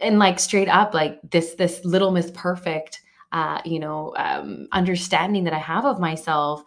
and 0.00 0.18
like 0.18 0.38
straight 0.38 0.68
up, 0.68 0.94
like 0.94 1.20
this, 1.30 1.54
this 1.54 1.84
little 1.84 2.10
miss 2.10 2.30
perfect, 2.34 3.00
uh, 3.32 3.60
you 3.64 3.78
know, 3.78 4.14
um, 4.16 4.68
understanding 4.72 5.44
that 5.44 5.52
I 5.52 5.58
have 5.58 5.84
of 5.84 6.00
myself 6.00 6.62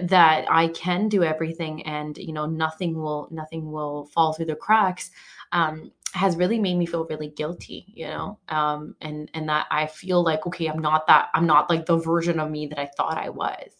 that 0.00 0.46
I 0.50 0.68
can 0.68 1.08
do 1.08 1.22
everything 1.22 1.82
and 1.82 2.16
you 2.16 2.32
know 2.32 2.46
nothing 2.46 2.94
will 2.94 3.28
nothing 3.30 3.70
will 3.70 4.06
fall 4.06 4.32
through 4.32 4.46
the 4.46 4.56
cracks 4.56 5.10
um, 5.52 5.92
has 6.14 6.36
really 6.36 6.58
made 6.58 6.76
me 6.76 6.86
feel 6.86 7.06
really 7.06 7.28
guilty 7.28 7.86
you 7.88 8.06
know 8.06 8.38
um, 8.48 8.94
and 9.00 9.30
and 9.34 9.48
that 9.48 9.66
i 9.70 9.86
feel 9.86 10.22
like 10.22 10.46
okay 10.46 10.66
i'm 10.66 10.78
not 10.78 11.06
that 11.06 11.28
i'm 11.34 11.46
not 11.46 11.70
like 11.70 11.86
the 11.86 11.96
version 11.96 12.38
of 12.38 12.50
me 12.50 12.66
that 12.66 12.78
i 12.78 12.86
thought 12.96 13.18
i 13.18 13.28
was 13.28 13.76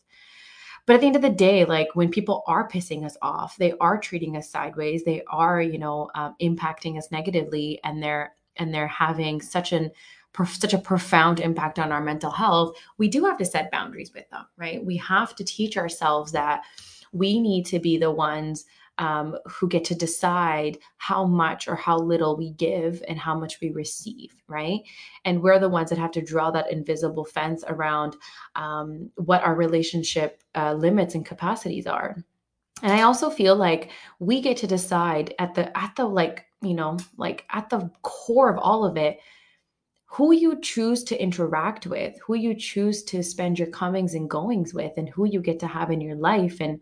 but 0.86 0.94
at 0.94 1.00
the 1.00 1.06
end 1.06 1.16
of 1.16 1.22
the 1.22 1.30
day 1.30 1.64
like 1.64 1.88
when 1.94 2.10
people 2.10 2.42
are 2.46 2.68
pissing 2.68 3.04
us 3.04 3.16
off 3.22 3.56
they 3.56 3.72
are 3.80 3.98
treating 3.98 4.36
us 4.36 4.50
sideways 4.50 5.04
they 5.04 5.22
are 5.28 5.60
you 5.60 5.78
know 5.78 6.08
um, 6.14 6.34
impacting 6.40 6.98
us 6.98 7.10
negatively 7.10 7.80
and 7.84 8.02
they're 8.02 8.34
and 8.56 8.72
they're 8.72 8.86
having 8.86 9.40
such 9.40 9.72
an 9.72 9.90
such 10.46 10.72
a 10.72 10.78
profound 10.78 11.40
impact 11.40 11.78
on 11.78 11.92
our 11.92 12.00
mental 12.00 12.30
health 12.30 12.76
we 12.98 13.08
do 13.08 13.24
have 13.24 13.36
to 13.36 13.44
set 13.44 13.70
boundaries 13.70 14.12
with 14.14 14.28
them 14.30 14.46
right? 14.56 14.84
We 14.84 14.96
have 14.98 15.34
to 15.36 15.44
teach 15.44 15.76
ourselves 15.76 16.32
that 16.32 16.62
we 17.12 17.38
need 17.38 17.66
to 17.66 17.78
be 17.78 17.98
the 17.98 18.10
ones 18.10 18.64
um, 19.02 19.36
who 19.46 19.68
get 19.68 19.84
to 19.86 19.96
decide 19.96 20.78
how 20.96 21.26
much 21.26 21.66
or 21.66 21.74
how 21.74 21.98
little 21.98 22.36
we 22.36 22.52
give 22.52 23.02
and 23.08 23.18
how 23.18 23.36
much 23.36 23.60
we 23.60 23.70
receive, 23.70 24.32
right? 24.46 24.80
And 25.24 25.42
we're 25.42 25.58
the 25.58 25.68
ones 25.68 25.90
that 25.90 25.98
have 25.98 26.12
to 26.12 26.22
draw 26.22 26.52
that 26.52 26.70
invisible 26.70 27.24
fence 27.24 27.64
around 27.66 28.14
um, 28.54 29.10
what 29.16 29.42
our 29.42 29.56
relationship 29.56 30.40
uh, 30.54 30.74
limits 30.74 31.16
and 31.16 31.26
capacities 31.26 31.88
are. 31.88 32.16
And 32.84 32.92
I 32.92 33.02
also 33.02 33.28
feel 33.28 33.56
like 33.56 33.90
we 34.20 34.40
get 34.40 34.56
to 34.58 34.68
decide 34.68 35.34
at 35.40 35.54
the 35.54 35.76
at 35.76 35.96
the 35.96 36.04
like 36.04 36.46
you 36.62 36.74
know 36.74 36.96
like 37.16 37.44
at 37.50 37.70
the 37.70 37.90
core 38.02 38.52
of 38.52 38.58
all 38.58 38.84
of 38.84 38.96
it 38.96 39.18
who 40.06 40.34
you 40.34 40.60
choose 40.60 41.02
to 41.04 41.22
interact 41.22 41.86
with, 41.86 42.14
who 42.26 42.34
you 42.34 42.54
choose 42.54 43.02
to 43.02 43.22
spend 43.22 43.58
your 43.58 43.68
comings 43.68 44.12
and 44.12 44.28
goings 44.28 44.74
with, 44.74 44.92
and 44.98 45.08
who 45.08 45.26
you 45.26 45.40
get 45.40 45.58
to 45.58 45.66
have 45.66 45.90
in 45.90 46.02
your 46.02 46.16
life, 46.16 46.58
and 46.60 46.78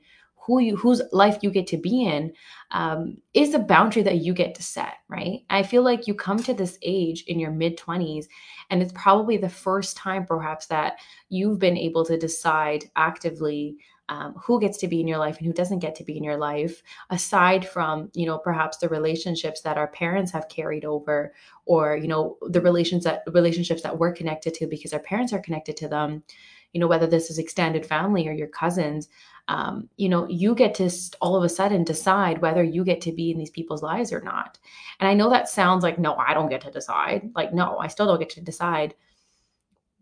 who 0.46 0.60
you 0.60 0.76
whose 0.76 1.02
life 1.12 1.38
you 1.42 1.50
get 1.50 1.66
to 1.68 1.76
be 1.76 2.04
in 2.04 2.32
um, 2.70 3.18
is 3.34 3.54
a 3.54 3.58
boundary 3.58 4.02
that 4.02 4.18
you 4.18 4.32
get 4.32 4.54
to 4.54 4.62
set 4.62 4.94
right? 5.10 5.40
I 5.50 5.64
feel 5.64 5.82
like 5.82 6.06
you 6.06 6.14
come 6.14 6.42
to 6.44 6.54
this 6.54 6.78
age 6.82 7.24
in 7.26 7.38
your 7.40 7.50
mid 7.50 7.76
20s 7.76 8.26
and 8.70 8.80
it's 8.80 8.92
probably 8.92 9.36
the 9.36 9.48
first 9.48 9.96
time 9.96 10.24
perhaps 10.24 10.66
that 10.66 10.98
you've 11.28 11.58
been 11.58 11.76
able 11.76 12.04
to 12.04 12.16
decide 12.16 12.84
actively 12.96 13.76
um, 14.08 14.34
who 14.34 14.60
gets 14.60 14.76
to 14.78 14.88
be 14.88 15.00
in 15.00 15.06
your 15.06 15.18
life 15.18 15.38
and 15.38 15.46
who 15.46 15.52
doesn't 15.52 15.78
get 15.78 15.94
to 15.94 16.04
be 16.04 16.16
in 16.16 16.24
your 16.24 16.36
life 16.36 16.82
aside 17.10 17.66
from 17.66 18.10
you 18.12 18.26
know 18.26 18.38
perhaps 18.38 18.76
the 18.76 18.88
relationships 18.88 19.60
that 19.62 19.78
our 19.78 19.86
parents 19.86 20.32
have 20.32 20.48
carried 20.48 20.84
over 20.84 21.32
or 21.64 21.96
you 21.96 22.08
know 22.08 22.36
the 22.48 22.60
relations 22.60 23.04
that 23.04 23.22
relationships 23.32 23.82
that 23.82 23.96
we're 23.96 24.12
connected 24.12 24.52
to 24.54 24.66
because 24.66 24.92
our 24.92 25.00
parents 25.00 25.32
are 25.32 25.38
connected 25.38 25.76
to 25.76 25.88
them 25.88 26.24
you 26.72 26.80
know, 26.80 26.86
whether 26.86 27.06
this 27.06 27.30
is 27.30 27.38
extended 27.38 27.84
family 27.84 28.28
or 28.28 28.32
your 28.32 28.48
cousins, 28.48 29.08
um, 29.48 29.88
you 29.96 30.08
know, 30.08 30.28
you 30.28 30.54
get 30.54 30.74
to 30.74 30.90
all 31.20 31.34
of 31.34 31.42
a 31.42 31.48
sudden 31.48 31.82
decide 31.82 32.40
whether 32.40 32.62
you 32.62 32.84
get 32.84 33.00
to 33.02 33.12
be 33.12 33.30
in 33.32 33.38
these 33.38 33.50
people's 33.50 33.82
lives 33.82 34.12
or 34.12 34.20
not. 34.20 34.58
And 35.00 35.08
I 35.08 35.14
know 35.14 35.28
that 35.30 35.48
sounds 35.48 35.82
like, 35.82 35.98
no, 35.98 36.14
I 36.14 36.34
don't 36.34 36.48
get 36.48 36.60
to 36.62 36.70
decide. 36.70 37.30
Like, 37.34 37.52
no, 37.52 37.78
I 37.78 37.88
still 37.88 38.06
don't 38.06 38.20
get 38.20 38.30
to 38.30 38.40
decide. 38.40 38.94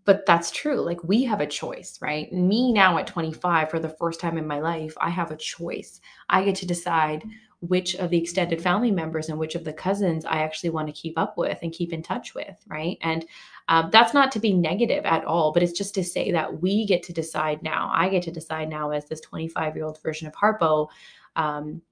But 0.05 0.27
that's 0.27 0.51
true. 0.51 0.81
Like, 0.81 1.03
we 1.05 1.25
have 1.25 1.41
a 1.41 1.47
choice, 1.47 1.99
right? 2.03 2.33
Me 2.33 2.73
now 2.73 2.99
at 2.99 3.07
25, 3.07 3.71
for 3.71 3.79
the 3.79 3.89
first 3.89 4.21
time 4.21 4.39
in 4.39 4.47
my 4.47 4.61
life, 4.61 4.95
I 5.01 5.11
have 5.11 5.31
a 5.31 5.37
choice. 5.37 6.01
I 6.29 6.45
get 6.45 6.57
to 6.57 6.67
decide 6.67 7.25
which 7.61 7.97
of 7.97 8.11
the 8.11 8.19
extended 8.19 8.63
family 8.63 8.91
members 8.91 9.29
and 9.29 9.39
which 9.39 9.55
of 9.55 9.65
the 9.65 9.73
cousins 9.73 10.25
I 10.25 10.39
actually 10.43 10.71
want 10.71 10.87
to 10.87 10.93
keep 10.93 11.19
up 11.19 11.37
with 11.37 11.59
and 11.63 11.73
keep 11.73 11.93
in 11.93 12.03
touch 12.03 12.35
with, 12.35 12.57
right? 12.69 12.97
And 13.01 13.27
um, 13.69 13.91
that's 13.91 14.15
not 14.15 14.31
to 14.33 14.41
be 14.41 14.53
negative 14.53 15.05
at 15.05 15.25
all, 15.25 15.53
but 15.53 15.63
it's 15.63 15.77
just 15.77 15.95
to 15.97 16.05
say 16.05 16.31
that 16.33 16.63
we 16.63 16.87
get 16.87 17.03
to 17.05 17.13
decide 17.13 17.63
now. 17.63 17.91
I 17.93 18.09
get 18.09 18.23
to 18.25 18.31
decide 18.31 18.69
now 18.69 18.91
as 18.91 19.07
this 19.07 19.21
25 19.21 19.75
year 19.75 19.85
old 19.85 20.01
version 20.03 20.29
of 20.29 20.35
Harpo. 20.35 20.89
Um, 21.37 21.83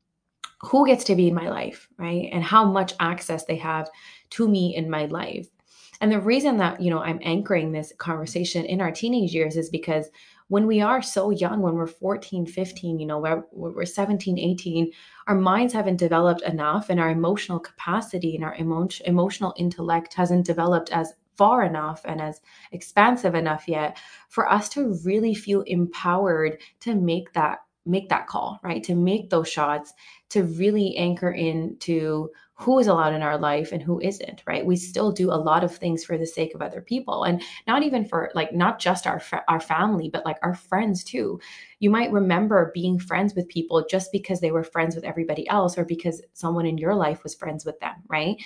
who 0.63 0.87
gets 0.87 1.05
to 1.05 1.15
be 1.15 1.29
in 1.29 1.35
my 1.35 1.51
life, 1.51 1.87
right? 1.99 2.31
And 2.33 2.43
how 2.43 2.65
much 2.65 2.95
access 2.99 3.45
they 3.45 3.57
have 3.57 3.91
to 4.31 4.49
me 4.49 4.75
in 4.75 4.89
my 4.89 5.05
life. 5.05 5.49
And 6.01 6.11
the 6.11 6.21
reason 6.21 6.57
that, 6.59 6.81
you 6.81 6.91
know, 6.91 7.01
I'm 7.01 7.21
anchoring 7.23 7.73
this 7.73 7.93
conversation 7.99 8.65
in 8.65 8.81
our 8.81 8.91
teenage 8.91 9.35
years 9.35 9.57
is 9.57 9.71
because 9.71 10.09
when 10.49 10.67
we 10.67 10.81
are 10.81 11.03
so 11.03 11.31
young, 11.31 11.61
when 11.61 11.75
we're 11.75 11.87
14, 11.87 12.47
15, 12.47 13.01
you 13.01 13.07
know, 13.07 13.19
we're, 13.19 13.45
we're 13.53 13.85
17, 13.85 14.39
18, 14.39 14.93
our 15.27 15.35
minds 15.35 15.73
haven't 15.73 15.97
developed 15.97 16.43
enough 16.43 16.89
and 16.89 17.01
our 17.01 17.11
emotional 17.11 17.59
capacity 17.59 18.37
and 18.37 18.45
our 18.45 18.55
emo- 18.57 18.89
emotional 19.05 19.55
intellect 19.57 20.15
hasn't 20.15 20.47
developed 20.47 20.93
as 20.93 21.15
far 21.37 21.65
enough 21.65 22.01
and 22.05 22.21
as 22.21 22.41
expansive 22.73 23.35
enough 23.35 23.69
yet 23.69 23.99
for 24.29 24.51
us 24.51 24.69
to 24.71 24.99
really 25.05 25.35
feel 25.35 25.63
empowered 25.63 26.59
to 26.81 26.95
make 26.95 27.33
that 27.33 27.59
make 27.85 28.09
that 28.09 28.27
call 28.27 28.59
right? 28.65 28.83
To 28.85 28.95
make 28.95 29.31
those 29.31 29.49
shots 29.49 29.93
to 30.31 30.43
really 30.43 30.97
anchor 30.97 31.31
into 31.31 32.31
who 32.59 32.79
is 32.79 32.87
allowed 32.87 33.13
in 33.13 33.23
our 33.23 33.37
life 33.37 33.71
and 33.71 33.83
who 33.83 34.01
isn't 34.01 34.43
right? 34.47 34.65
We 34.65 34.77
still 34.77 35.13
do 35.13 35.31
a 35.31 35.37
lot 35.37 35.63
of 35.63 35.77
things 35.77 36.05
for 36.05 36.17
the 36.17 36.27
sake 36.27 36.55
of 36.55 36.63
other 36.63 36.81
people 36.81 37.25
and 37.25 37.43
not 37.67 37.83
even 37.83 38.05
for 38.05 38.31
like 38.35 38.53
not 38.55 38.79
just 38.79 39.07
our 39.07 39.23
our 39.49 39.61
family 39.61 40.09
but 40.11 40.25
like 40.25 40.39
our 40.43 40.55
friends 40.55 41.05
too. 41.05 41.39
You 41.81 41.91
might 41.91 42.13
remember 42.13 42.71
being 42.75 42.99
friends 42.99 43.35
with 43.35 43.49
people 43.49 43.87
just 43.91 44.11
because 44.11 44.41
they 44.41 44.51
were 44.51 44.65
friends 44.65 44.95
with 44.95 45.05
everybody 45.05 45.47
else 45.49 45.77
or 45.77 45.85
because 45.85 46.23
someone 46.33 46.67
in 46.67 46.79
your 46.79 46.95
life 46.95 47.23
was 47.23 47.35
friends 47.35 47.65
with 47.65 47.79
them 47.81 47.95
right 48.09 48.37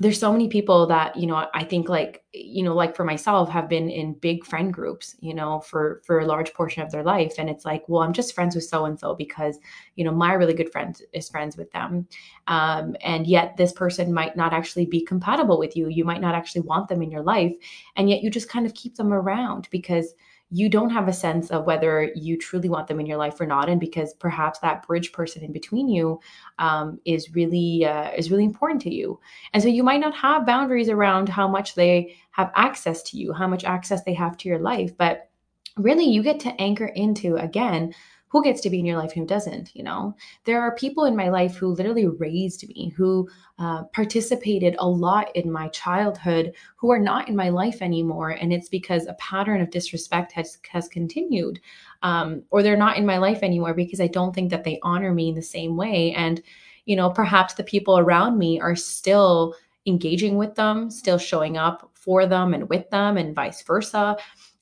there's 0.00 0.18
so 0.18 0.32
many 0.32 0.48
people 0.48 0.86
that 0.86 1.14
you 1.14 1.26
know 1.26 1.46
i 1.54 1.62
think 1.62 1.88
like 1.88 2.24
you 2.32 2.62
know 2.62 2.74
like 2.74 2.96
for 2.96 3.04
myself 3.04 3.50
have 3.50 3.68
been 3.68 3.90
in 3.90 4.14
big 4.14 4.44
friend 4.46 4.72
groups 4.72 5.14
you 5.20 5.34
know 5.34 5.60
for 5.60 6.00
for 6.04 6.20
a 6.20 6.26
large 6.26 6.52
portion 6.54 6.82
of 6.82 6.90
their 6.90 7.02
life. 7.02 7.34
And 7.38 7.50
it's 7.50 7.64
like 7.64 7.88
well 7.88 8.02
i'm 8.02 8.12
just 8.12 8.34
friends 8.34 8.54
with 8.54 8.64
so 8.64 8.86
and 8.86 8.98
so 8.98 9.14
because 9.14 9.58
you 9.96 10.04
know 10.04 10.12
my 10.12 10.32
really 10.32 10.54
good 10.54 10.72
friend 10.72 11.00
is 11.12 11.28
friends 11.28 11.56
with 11.56 11.70
them. 11.72 12.08
Um, 12.46 12.96
and 13.02 13.26
yet 13.26 13.56
this 13.56 13.72
person 13.72 14.12
might 14.12 14.36
not 14.36 14.52
actually 14.52 14.86
be 14.86 15.04
compatible 15.04 15.58
with 15.58 15.76
you. 15.76 15.88
You 15.88 16.04
might 16.04 16.20
not 16.20 16.34
actually 16.34 16.62
want 16.62 16.88
them 16.88 17.02
in 17.02 17.10
your 17.10 17.22
life. 17.22 17.54
And 17.96 18.08
yet 18.08 18.22
you 18.22 18.30
just 18.30 18.48
kind 18.48 18.66
of 18.66 18.74
keep 18.74 18.96
them 18.96 19.12
around 19.12 19.68
because 19.70 20.14
you 20.50 20.68
don't 20.68 20.90
have 20.90 21.06
a 21.06 21.12
sense 21.12 21.50
of 21.50 21.64
whether 21.64 22.10
you 22.14 22.36
truly 22.36 22.68
want 22.68 22.88
them 22.88 22.98
in 22.98 23.06
your 23.06 23.16
life 23.16 23.40
or 23.40 23.46
not. 23.46 23.68
And 23.68 23.78
because 23.78 24.14
perhaps 24.14 24.58
that 24.58 24.86
bridge 24.86 25.12
person 25.12 25.44
in 25.44 25.52
between 25.52 25.88
you 25.88 26.20
um, 26.58 27.00
is 27.04 27.34
really 27.34 27.84
uh, 27.84 28.10
is 28.12 28.30
really 28.30 28.44
important 28.44 28.82
to 28.82 28.94
you. 28.94 29.20
And 29.52 29.62
so 29.62 29.68
you 29.68 29.84
might 29.84 30.00
not 30.00 30.14
have 30.16 30.46
boundaries 30.46 30.88
around 30.88 31.28
how 31.28 31.46
much 31.46 31.74
they 31.74 32.16
have 32.32 32.50
access 32.54 33.02
to 33.02 33.16
you 33.16 33.32
how 33.32 33.46
much 33.46 33.64
access 33.64 34.02
they 34.04 34.14
have 34.14 34.36
to 34.38 34.48
your 34.48 34.58
life. 34.58 34.96
But 34.96 35.30
really 35.76 36.04
you 36.04 36.22
get 36.22 36.40
to 36.40 36.60
anchor 36.60 36.86
into 36.86 37.36
again 37.36 37.94
who 38.30 38.42
gets 38.42 38.60
to 38.62 38.70
be 38.70 38.78
in 38.78 38.86
your 38.86 38.96
life 38.96 39.12
and 39.12 39.22
who 39.22 39.26
doesn't 39.26 39.74
you 39.74 39.82
know? 39.82 40.16
There 40.44 40.60
are 40.60 40.74
people 40.74 41.04
in 41.04 41.16
my 41.16 41.28
life 41.28 41.56
who 41.56 41.68
literally 41.68 42.06
raised 42.06 42.66
me 42.68 42.94
who 42.96 43.28
uh, 43.60 43.84
participated 43.92 44.74
a 44.78 44.88
lot 44.88 45.34
in 45.36 45.52
my 45.52 45.68
childhood 45.68 46.54
who 46.76 46.90
are 46.90 46.98
not 46.98 47.28
in 47.28 47.36
my 47.36 47.50
life 47.50 47.82
anymore 47.82 48.30
and 48.30 48.52
it's 48.52 48.70
because 48.70 49.06
a 49.06 49.14
pattern 49.14 49.60
of 49.60 49.70
disrespect 49.70 50.32
has 50.32 50.58
has 50.70 50.88
continued 50.88 51.60
um, 52.02 52.42
or 52.50 52.62
they're 52.62 52.76
not 52.76 52.96
in 52.96 53.04
my 53.04 53.18
life 53.18 53.42
anymore 53.42 53.74
because 53.74 54.00
i 54.00 54.06
don't 54.06 54.34
think 54.34 54.50
that 54.50 54.64
they 54.64 54.80
honor 54.82 55.12
me 55.12 55.28
in 55.28 55.34
the 55.34 55.42
same 55.42 55.76
way 55.76 56.12
and 56.16 56.42
you 56.86 56.96
know 56.96 57.10
perhaps 57.10 57.52
the 57.52 57.62
people 57.62 57.98
around 57.98 58.38
me 58.38 58.58
are 58.58 58.74
still 58.74 59.54
engaging 59.86 60.38
with 60.38 60.54
them 60.54 60.90
still 60.90 61.18
showing 61.18 61.58
up 61.58 61.90
for 61.92 62.24
them 62.24 62.54
and 62.54 62.68
with 62.70 62.88
them 62.88 63.18
and 63.18 63.34
vice 63.34 63.62
versa 63.62 64.16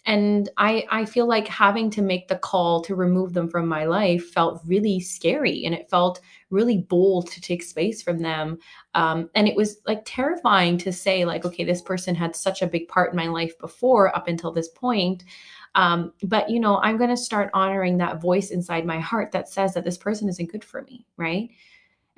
and 0.09 0.49
i 0.57 0.85
i 0.91 1.05
feel 1.05 1.29
like 1.29 1.47
having 1.47 1.91
to 1.91 2.03
make 2.03 2.27
the 2.27 2.39
call 2.39 2.83
to 2.83 2.97
remove 2.97 3.35
them 3.35 3.49
from 3.49 3.69
my 3.69 3.85
life 3.85 4.31
felt 4.31 4.63
really 4.67 4.99
scary 4.99 5.65
and 5.65 5.75
it 5.75 5.89
felt 5.89 6.21
really 6.51 6.79
bold 6.79 7.31
to 7.31 7.41
take 7.41 7.63
space 7.63 8.03
from 8.03 8.21
them. 8.21 8.59
Um, 8.95 9.29
and 9.35 9.47
it 9.47 9.55
was 9.55 9.81
like 9.87 10.03
terrifying 10.07 10.79
to 10.79 10.93
say 10.93 11.25
like 11.25 11.45
okay 11.45 11.65
this 11.65 11.83
person 11.83 12.15
had 12.15 12.35
such 12.35 12.63
a 12.63 12.67
big 12.67 12.89
part 12.89 13.13
in 13.13 13.17
my 13.17 13.29
life 13.29 13.59
before 13.59 14.15
up 14.17 14.29
until 14.29 14.51
this 14.51 14.69
point. 14.69 15.25
Um, 15.75 16.15
but 16.23 16.49
you 16.49 16.59
know 16.59 16.79
i'm 16.79 16.97
going 16.97 17.11
to 17.11 17.17
start 17.17 17.51
honoring 17.53 17.99
that 17.99 18.23
voice 18.23 18.51
inside 18.51 18.87
my 18.87 18.99
heart 18.99 19.31
that 19.33 19.49
says 19.49 19.75
that 19.75 19.85
this 19.85 19.99
person 19.99 20.29
isn't 20.29 20.51
good 20.51 20.65
for 20.65 20.83
me 20.83 21.05
right 21.19 21.51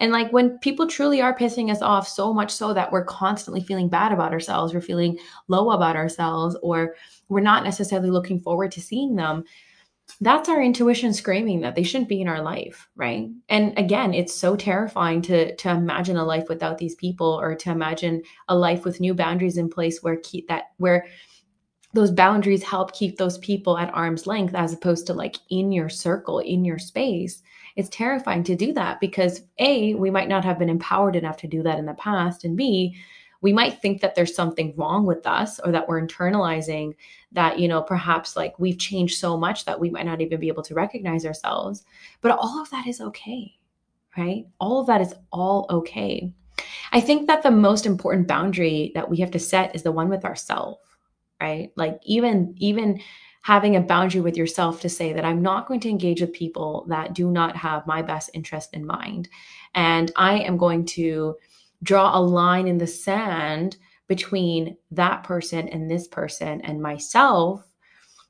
and 0.00 0.12
like 0.12 0.32
when 0.32 0.58
people 0.58 0.86
truly 0.86 1.20
are 1.20 1.36
pissing 1.36 1.70
us 1.70 1.82
off 1.82 2.08
so 2.08 2.32
much 2.32 2.50
so 2.50 2.74
that 2.74 2.90
we're 2.90 3.04
constantly 3.04 3.60
feeling 3.60 3.88
bad 3.88 4.12
about 4.12 4.32
ourselves, 4.32 4.74
we're 4.74 4.80
feeling 4.80 5.18
low 5.48 5.70
about 5.70 5.94
ourselves, 5.94 6.56
or 6.62 6.96
we're 7.28 7.40
not 7.40 7.64
necessarily 7.64 8.10
looking 8.10 8.40
forward 8.40 8.72
to 8.72 8.80
seeing 8.80 9.14
them, 9.14 9.44
that's 10.20 10.48
our 10.48 10.62
intuition 10.62 11.12
screaming 11.12 11.60
that 11.60 11.76
they 11.76 11.82
shouldn't 11.82 12.08
be 12.08 12.20
in 12.20 12.28
our 12.28 12.42
life, 12.42 12.88
right? 12.96 13.28
And 13.48 13.78
again, 13.78 14.12
it's 14.12 14.34
so 14.34 14.56
terrifying 14.56 15.22
to 15.22 15.54
to 15.54 15.70
imagine 15.70 16.16
a 16.16 16.24
life 16.24 16.48
without 16.48 16.78
these 16.78 16.94
people 16.94 17.38
or 17.40 17.54
to 17.54 17.70
imagine 17.70 18.22
a 18.48 18.56
life 18.56 18.84
with 18.84 19.00
new 19.00 19.14
boundaries 19.14 19.56
in 19.56 19.68
place 19.68 20.02
where 20.02 20.20
that 20.48 20.70
where 20.78 21.06
those 21.92 22.10
boundaries 22.10 22.62
help 22.62 22.92
keep 22.92 23.16
those 23.16 23.38
people 23.38 23.76
at 23.76 23.92
arm's 23.92 24.26
length 24.26 24.54
as 24.54 24.72
opposed 24.72 25.06
to 25.06 25.14
like 25.14 25.36
in 25.50 25.72
your 25.72 25.88
circle, 25.88 26.38
in 26.38 26.64
your 26.64 26.78
space 26.78 27.42
it's 27.76 27.88
terrifying 27.88 28.42
to 28.44 28.56
do 28.56 28.72
that 28.74 29.00
because 29.00 29.42
A, 29.58 29.94
we 29.94 30.10
might 30.10 30.28
not 30.28 30.44
have 30.44 30.58
been 30.58 30.68
empowered 30.68 31.16
enough 31.16 31.36
to 31.38 31.48
do 31.48 31.62
that 31.62 31.78
in 31.78 31.86
the 31.86 31.94
past. 31.94 32.44
And 32.44 32.56
B, 32.56 32.96
we 33.42 33.52
might 33.52 33.80
think 33.80 34.00
that 34.00 34.14
there's 34.14 34.34
something 34.34 34.74
wrong 34.76 35.06
with 35.06 35.26
us 35.26 35.58
or 35.60 35.72
that 35.72 35.88
we're 35.88 36.04
internalizing 36.04 36.94
that, 37.32 37.58
you 37.58 37.68
know, 37.68 37.80
perhaps 37.80 38.36
like 38.36 38.58
we've 38.58 38.78
changed 38.78 39.18
so 39.18 39.36
much 39.36 39.64
that 39.64 39.80
we 39.80 39.88
might 39.88 40.04
not 40.04 40.20
even 40.20 40.38
be 40.38 40.48
able 40.48 40.62
to 40.64 40.74
recognize 40.74 41.24
ourselves. 41.24 41.84
But 42.20 42.32
all 42.32 42.60
of 42.60 42.68
that 42.70 42.86
is 42.86 43.00
okay, 43.00 43.56
right? 44.16 44.46
All 44.58 44.80
of 44.80 44.86
that 44.88 45.00
is 45.00 45.14
all 45.32 45.66
okay. 45.70 46.30
I 46.92 47.00
think 47.00 47.28
that 47.28 47.42
the 47.42 47.50
most 47.50 47.86
important 47.86 48.28
boundary 48.28 48.92
that 48.94 49.08
we 49.08 49.16
have 49.18 49.30
to 49.30 49.38
set 49.38 49.74
is 49.74 49.82
the 49.82 49.92
one 49.92 50.10
with 50.10 50.24
ourselves, 50.24 50.80
right? 51.40 51.72
Like 51.76 52.00
even, 52.04 52.54
even, 52.58 53.00
having 53.42 53.74
a 53.74 53.80
boundary 53.80 54.20
with 54.20 54.36
yourself 54.36 54.80
to 54.82 54.88
say 54.88 55.12
that 55.14 55.24
I'm 55.24 55.42
not 55.42 55.66
going 55.66 55.80
to 55.80 55.88
engage 55.88 56.20
with 56.20 56.32
people 56.32 56.84
that 56.88 57.14
do 57.14 57.30
not 57.30 57.56
have 57.56 57.86
my 57.86 58.02
best 58.02 58.30
interest 58.34 58.74
in 58.74 58.86
mind. 58.86 59.28
And 59.74 60.12
I 60.16 60.40
am 60.40 60.58
going 60.58 60.84
to 60.86 61.36
draw 61.82 62.16
a 62.16 62.20
line 62.20 62.68
in 62.68 62.78
the 62.78 62.86
sand 62.86 63.78
between 64.08 64.76
that 64.90 65.24
person 65.24 65.68
and 65.68 65.90
this 65.90 66.08
person 66.08 66.60
and 66.62 66.82
myself 66.82 67.66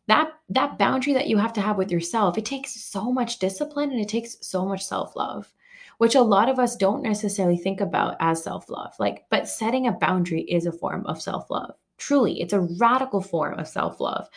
that 0.07 0.33
that 0.49 0.77
boundary 0.77 1.13
that 1.13 1.29
you 1.29 1.39
have 1.39 1.53
to 1.53 1.61
have 1.61 1.79
with 1.79 1.91
yourself 1.91 2.37
it 2.37 2.45
takes 2.45 2.75
so 2.85 3.11
much 3.11 3.39
discipline 3.39 3.91
and 3.91 4.01
it 4.01 4.09
takes 4.09 4.37
so 4.43 4.67
much 4.67 4.85
self-love 4.85 5.51
which 5.99 6.15
a 6.15 6.21
lot 6.21 6.49
of 6.49 6.59
us 6.59 6.77
don't 6.77 7.03
necessarily 7.03 7.57
think 7.57 7.81
about 7.81 8.17
as 8.21 8.43
self-love 8.43 8.93
like 8.99 9.25
but 9.31 9.49
setting 9.49 9.87
a 9.87 9.93
boundary 9.93 10.43
is 10.43 10.67
a 10.67 10.73
form 10.73 11.07
of 11.07 11.23
self-love 11.23 11.75
truly 12.01 12.41
it's 12.41 12.53
a 12.53 12.61
radical 12.81 13.21
form 13.23 13.59
of 13.59 13.69
self-love 13.69 14.29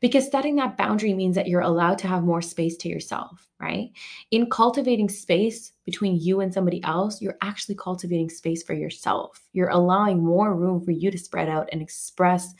because 0.00 0.30
setting 0.30 0.56
that 0.56 0.76
boundary 0.76 1.12
means 1.12 1.34
that 1.34 1.48
you're 1.48 1.60
allowed 1.60 1.98
to 1.98 2.08
have 2.08 2.22
more 2.22 2.42
space 2.42 2.76
to 2.78 2.88
yourself, 2.88 3.48
right? 3.60 3.90
In 4.30 4.48
cultivating 4.48 5.08
space 5.08 5.72
between 5.84 6.20
you 6.20 6.40
and 6.40 6.54
somebody 6.54 6.82
else, 6.84 7.20
you're 7.20 7.38
actually 7.42 7.74
cultivating 7.74 8.30
space 8.30 8.62
for 8.62 8.74
yourself. 8.74 9.42
You're 9.52 9.70
allowing 9.70 10.24
more 10.24 10.54
room 10.54 10.84
for 10.84 10.92
you 10.92 11.10
to 11.10 11.18
spread 11.18 11.48
out 11.48 11.68
and 11.72 11.82
express 11.82 12.54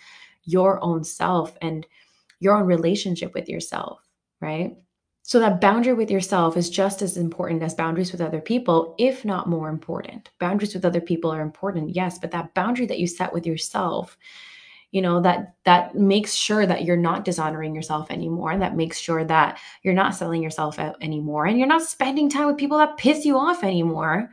your 0.45 0.83
own 0.83 1.05
self 1.05 1.57
and 1.62 1.87
your 2.41 2.57
own 2.57 2.67
relationship 2.67 3.35
with 3.35 3.49
yourself, 3.49 4.00
right? 4.41 4.77
So, 5.29 5.39
that 5.41 5.61
boundary 5.61 5.93
with 5.93 6.11
yourself 6.11 6.57
is 6.57 6.71
just 6.71 7.03
as 7.03 7.19
important 7.19 7.63
as 7.63 7.75
boundaries 7.75 8.13
with 8.13 8.23
other 8.23 8.41
people, 8.41 8.95
if 8.97 9.27
not 9.27 9.47
more 9.47 9.69
important. 9.69 10.31
Boundaries 10.39 10.73
with 10.73 10.87
other 10.87 11.03
people 11.03 11.31
are 11.31 11.43
important, 11.43 11.95
yes, 11.95 12.19
but 12.19 12.31
that 12.31 12.55
boundary 12.55 12.87
that 12.87 12.99
you 12.99 13.07
set 13.07 13.35
with 13.35 13.47
yourself 13.47 14.17
you 14.91 15.03
know 15.03 15.21
that 15.21 15.55
that 15.65 15.95
makes 15.95 16.33
sure 16.33 16.65
that 16.65 16.83
you're 16.87 16.97
not 16.97 17.23
dishonoring 17.23 17.75
yourself 17.75 18.11
anymore 18.11 18.53
and 18.53 18.63
that 18.63 18.75
makes 18.75 18.99
sure 18.99 19.23
that 19.23 19.59
you're 19.83 19.93
not 19.93 20.15
selling 20.15 20.43
yourself 20.43 20.79
out 20.79 20.97
anymore 21.03 21.45
and 21.45 21.59
you're 21.59 21.69
not 21.69 21.83
spending 21.83 22.31
time 22.31 22.47
with 22.47 22.57
people 22.57 22.79
that 22.79 22.97
piss 22.97 23.27
you 23.27 23.37
off 23.37 23.63
anymore 23.63 24.31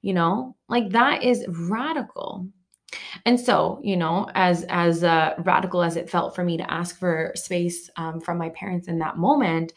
you 0.00 0.14
know 0.14 0.56
like 0.70 0.88
that 0.88 1.22
is 1.22 1.44
radical 1.68 2.48
And 3.24 3.38
so, 3.38 3.80
you 3.82 3.96
know, 3.96 4.28
as 4.34 4.64
as 4.68 5.04
uh, 5.04 5.34
radical 5.38 5.82
as 5.82 5.96
it 5.96 6.08
felt 6.08 6.34
for 6.34 6.44
me 6.44 6.56
to 6.56 6.70
ask 6.70 6.98
for 6.98 7.32
space 7.34 7.90
um, 7.96 8.20
from 8.20 8.38
my 8.38 8.48
parents 8.50 8.88
in 8.88 8.98
that 9.00 9.18
moment, 9.18 9.72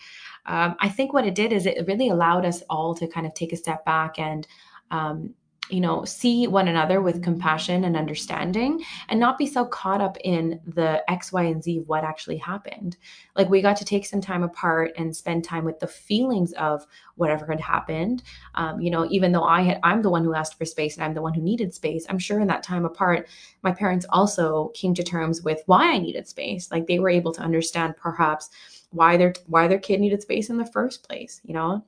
um, 0.46 0.75
I 0.80 0.89
think 0.89 1.13
what 1.13 1.27
it 1.27 1.36
did 1.36 1.51
is 1.51 1.65
it 1.65 1.86
really 1.88 2.10
allowed 2.10 2.46
us 2.46 2.63
all 2.70 2.96
to 2.96 3.08
kind 3.08 3.25
of 3.25 3.34
take 3.34 3.53
a 3.53 3.58
step 3.58 3.86
back 3.86 4.18
and 4.18 4.48
um, 4.91 5.34
you 5.70 5.80
know, 5.80 6.03
see 6.03 6.48
one 6.48 6.68
another 6.68 7.01
with 7.01 7.24
compassion 7.24 7.86
and 7.86 7.96
understanding 7.96 8.84
and 9.08 9.20
not 9.20 9.38
be 9.38 9.46
so 9.46 9.65
caught 9.65 10.01
up 10.01 10.18
in 10.24 10.60
the 10.65 11.01
X, 11.10 11.32
Y, 11.32 11.44
and 11.44 11.63
Z 11.63 11.77
of 11.77 11.88
what 11.88 12.03
actually 12.03 12.38
happened. 12.38 12.98
Like 13.36 13.50
we 13.50 13.62
got 13.62 13.77
to 13.77 13.86
take 13.86 14.06
some 14.06 14.20
time 14.22 14.44
apart 14.44 14.91
and 14.98 15.15
spend 15.15 15.44
time 15.44 15.63
with 15.63 15.80
the 15.80 15.88
feelings 15.88 16.51
of 16.53 16.86
whatever 17.15 17.46
had 17.46 17.62
happened. 17.62 18.24
Um, 18.56 18.82
you 18.82 18.91
know, 18.91 19.08
even 19.10 19.32
though 19.32 19.44
I 19.44 19.62
had, 19.62 19.80
I'm 19.84 20.01
the 20.01 20.10
one 20.10 20.25
who 20.25 20.34
asked 20.34 20.58
for 20.58 20.65
space 20.65 20.96
and 20.96 21.06
I'm 21.06 21.13
the 21.13 21.22
one 21.22 21.34
who 21.34 21.41
needed 21.41 21.74
space, 21.74 22.06
I'm 22.10 22.20
sure 22.20 22.41
in 22.41 22.48
that 22.48 22.63
time 22.63 22.84
apart, 22.84 23.30
my 23.62 23.72
parents 23.72 24.06
also 24.10 24.70
came 24.74 24.94
to 24.96 25.03
terms 25.03 25.41
with 25.41 25.62
why 25.68 25.94
I 25.94 26.00
needed 26.00 26.27
space. 26.27 26.70
Like 26.70 26.88
they 26.88 27.00
were 27.00 27.10
able 27.10 27.32
to 27.34 27.41
understand 27.41 27.96
perhaps 27.96 28.50
why 28.89 29.15
their 29.15 29.34
why 29.48 29.68
their 29.68 29.80
kid 29.80 30.01
needed 30.01 30.22
space 30.22 30.50
in 30.50 30.58
the 30.58 30.65
first 30.65 31.08
place, 31.08 31.39
you 31.46 31.53
know? 31.53 31.86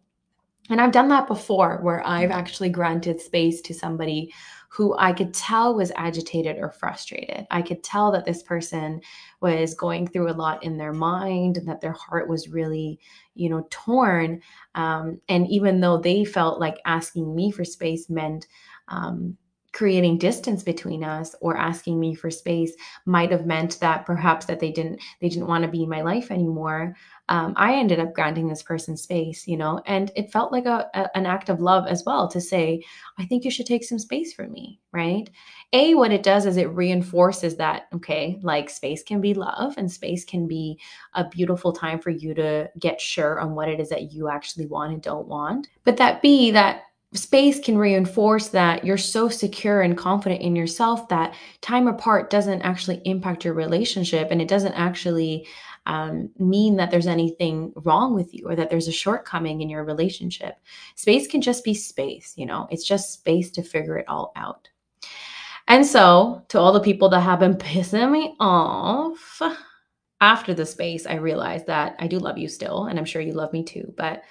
And 0.69 0.79
I've 0.79 0.91
done 0.91 1.09
that 1.09 1.27
before 1.27 1.79
where 1.81 2.05
I've 2.07 2.31
actually 2.31 2.69
granted 2.69 3.19
space 3.19 3.61
to 3.61 3.73
somebody 3.73 4.33
who 4.69 4.95
I 4.97 5.13
could 5.13 5.33
tell 5.33 5.75
was 5.75 5.91
agitated 5.95 6.57
or 6.57 6.71
frustrated. 6.71 7.45
I 7.51 7.61
could 7.61 7.83
tell 7.83 8.11
that 8.11 8.25
this 8.25 8.41
person 8.41 9.01
was 9.39 9.75
going 9.75 10.07
through 10.07 10.31
a 10.31 10.33
lot 10.33 10.63
in 10.63 10.77
their 10.77 10.93
mind 10.93 11.57
and 11.57 11.67
that 11.67 11.81
their 11.81 11.91
heart 11.91 12.27
was 12.27 12.49
really, 12.49 12.99
you 13.35 13.49
know, 13.49 13.67
torn. 13.69 14.41
Um, 14.73 15.21
and 15.29 15.47
even 15.47 15.79
though 15.79 15.97
they 15.97 16.25
felt 16.25 16.59
like 16.59 16.77
asking 16.85 17.35
me 17.35 17.51
for 17.51 17.63
space 17.63 18.09
meant, 18.09 18.47
um, 18.87 19.37
creating 19.73 20.19
distance 20.19 20.63
between 20.63 21.03
us 21.03 21.35
or 21.41 21.57
asking 21.57 21.99
me 21.99 22.13
for 22.13 22.29
space 22.29 22.73
might 23.05 23.31
have 23.31 23.45
meant 23.45 23.79
that 23.79 24.05
perhaps 24.05 24.45
that 24.45 24.59
they 24.59 24.71
didn't 24.71 25.01
they 25.19 25.27
didn't 25.27 25.47
want 25.47 25.63
to 25.63 25.67
be 25.67 25.81
in 25.81 25.89
my 25.89 26.01
life 26.01 26.29
anymore 26.29 26.95
um, 27.33 27.53
i 27.57 27.73
ended 27.73 27.99
up 27.99 28.13
granting 28.13 28.47
this 28.47 28.63
person 28.63 28.95
space 28.95 29.47
you 29.47 29.57
know 29.57 29.81
and 29.85 30.11
it 30.15 30.31
felt 30.31 30.51
like 30.51 30.65
a, 30.65 30.89
a, 30.93 31.17
an 31.17 31.25
act 31.25 31.49
of 31.49 31.59
love 31.59 31.85
as 31.87 32.03
well 32.05 32.27
to 32.27 32.39
say 32.39 32.81
i 33.17 33.25
think 33.25 33.43
you 33.43 33.51
should 33.51 33.65
take 33.65 33.83
some 33.83 33.99
space 33.99 34.33
from 34.33 34.51
me 34.51 34.79
right? 34.93 35.27
A 35.73 35.95
what 35.95 36.13
it 36.13 36.23
does 36.23 36.45
is 36.45 36.55
it 36.55 36.69
reinforces 36.69 37.57
that 37.57 37.87
okay 37.93 38.39
like 38.43 38.69
space 38.69 39.03
can 39.03 39.19
be 39.19 39.33
love 39.33 39.73
and 39.77 39.91
space 39.91 40.23
can 40.23 40.47
be 40.47 40.79
a 41.15 41.27
beautiful 41.27 41.73
time 41.73 41.99
for 41.99 42.11
you 42.11 42.33
to 42.35 42.69
get 42.79 43.01
sure 43.01 43.39
on 43.39 43.55
what 43.55 43.67
it 43.67 43.79
is 43.79 43.89
that 43.89 44.13
you 44.13 44.29
actually 44.29 44.67
want 44.67 44.93
and 44.93 45.01
don't 45.01 45.27
want. 45.27 45.67
But 45.83 45.97
that 45.97 46.21
b 46.21 46.51
that 46.51 46.83
space 47.13 47.59
can 47.59 47.77
reinforce 47.77 48.47
that 48.49 48.83
you're 48.85 48.97
so 48.97 49.29
secure 49.29 49.81
and 49.81 49.97
confident 49.97 50.41
in 50.41 50.55
yourself 50.55 51.07
that 51.09 51.35
time 51.61 51.87
apart 51.87 52.29
doesn't 52.29 52.61
actually 52.61 53.01
impact 53.05 53.45
your 53.45 53.53
relationship 53.53 54.29
and 54.31 54.41
it 54.41 54.47
doesn't 54.47 54.73
actually 54.73 55.47
um, 55.85 56.29
mean 56.37 56.77
that 56.77 56.91
there's 56.91 57.07
anything 57.07 57.73
wrong 57.83 58.13
with 58.13 58.33
you 58.33 58.47
or 58.47 58.55
that 58.55 58.69
there's 58.69 58.87
a 58.87 58.91
shortcoming 58.91 59.61
in 59.61 59.69
your 59.69 59.83
relationship. 59.83 60.57
Space 60.95 61.27
can 61.27 61.41
just 61.41 61.63
be 61.63 61.73
space, 61.73 62.33
you 62.35 62.45
know, 62.45 62.67
it's 62.71 62.85
just 62.85 63.13
space 63.13 63.51
to 63.51 63.63
figure 63.63 63.97
it 63.97 64.07
all 64.07 64.31
out. 64.35 64.69
And 65.67 65.85
so, 65.85 66.43
to 66.49 66.59
all 66.59 66.73
the 66.73 66.79
people 66.79 67.09
that 67.09 67.21
have 67.21 67.39
been 67.39 67.55
pissing 67.57 68.11
me 68.11 68.35
off, 68.39 69.41
after 70.23 70.53
the 70.53 70.65
space, 70.65 71.05
I 71.05 71.15
realized 71.15 71.67
that 71.67 71.97
I 71.99 72.07
do 72.07 72.17
love 72.17 72.37
you 72.37 72.47
still, 72.47 72.85
and 72.85 72.97
I'm 72.97 73.03
sure 73.03 73.21
you 73.21 73.33
love 73.33 73.51
me 73.51 73.61
too. 73.61 73.93
But 73.97 74.23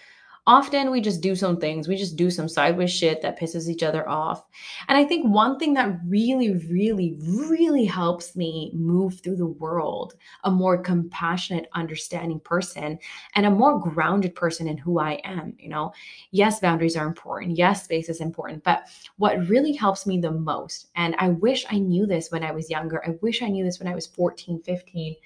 often 0.47 0.91
we 0.91 1.01
just 1.01 1.21
do 1.21 1.37
some 1.37 1.57
things, 1.59 1.87
we 1.87 1.95
just 1.95 2.17
do 2.17 2.29
some 2.31 2.49
sideways 2.49 2.93
shit 2.93 3.23
that 3.23 3.39
pisses 3.39 3.69
each 3.69 3.83
other 3.85 4.09
off. 4.09 4.45
And 4.89 4.99
I 4.99 5.05
think 5.05 5.27
one 5.27 5.57
thing 5.59 5.75
that 5.75 6.01
really, 6.05 6.57
really, 6.69 7.17
really 7.21 7.85
helps 7.85 8.35
me 8.35 8.73
move 8.75 9.21
through 9.21 9.37
the 9.37 9.47
world 9.47 10.15
a 10.43 10.51
more 10.51 10.77
compassionate, 10.79 11.69
understanding 11.75 12.41
person 12.41 12.99
and 13.37 13.47
a 13.47 13.51
more 13.51 13.79
grounded 13.79 14.35
person 14.35 14.67
in 14.67 14.77
who 14.77 14.99
I 14.99 15.21
am. 15.25 15.55
You 15.59 15.69
know, 15.69 15.93
yes, 16.33 16.59
boundaries 16.59 16.97
are 16.97 17.07
important. 17.07 17.57
Yes, 17.57 17.85
space 17.85 18.09
is 18.09 18.21
important. 18.21 18.65
But 18.65 18.89
what 19.19 19.49
really 19.49 19.73
helps 19.73 20.07
me 20.07 20.19
the 20.19 20.33
most, 20.33 20.89
and 20.97 21.15
I 21.19 21.29
wish 21.29 21.65
I 21.71 21.79
knew 21.79 22.05
this 22.07 22.33
when 22.33 22.43
I 22.43 22.51
was 22.51 22.69
younger, 22.69 23.03
I 23.07 23.11
wish 23.23 23.43
I 23.43 23.49
knew 23.49 23.65
this 23.65 23.79
when 23.79 23.89
I 23.89 23.95
was 23.95 24.07
14, 24.09 24.61
15 24.63 25.17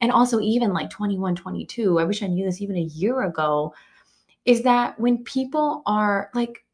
and 0.00 0.12
also 0.12 0.38
even 0.38 0.72
like 0.72 0.88
21 0.90 1.34
22 1.34 1.98
i 1.98 2.04
wish 2.04 2.22
i 2.22 2.26
knew 2.28 2.44
this 2.44 2.60
even 2.60 2.76
a 2.76 2.82
year 2.82 3.22
ago 3.22 3.74
is 4.48 4.62
that 4.62 4.98
when 4.98 5.22
people 5.24 5.82
are 5.84 6.30
like 6.34 6.64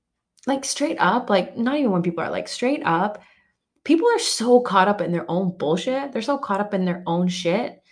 like 0.47 0.65
straight 0.65 0.97
up, 1.01 1.29
like 1.29 1.57
not 1.59 1.77
even 1.77 1.91
when 1.91 2.03
people 2.03 2.23
are 2.23 2.31
like 2.31 2.47
straight 2.47 2.83
up, 2.85 3.21
people 3.83 4.07
are 4.15 4.19
so 4.21 4.61
caught 4.61 4.87
up 4.87 5.01
in 5.01 5.11
their 5.11 5.29
own 5.29 5.57
bullshit. 5.59 6.13
They're 6.13 6.23
so 6.23 6.39
caught 6.39 6.61
up 6.61 6.73
in 6.73 6.85
their 6.85 7.03
own 7.05 7.27
shit 7.27 7.83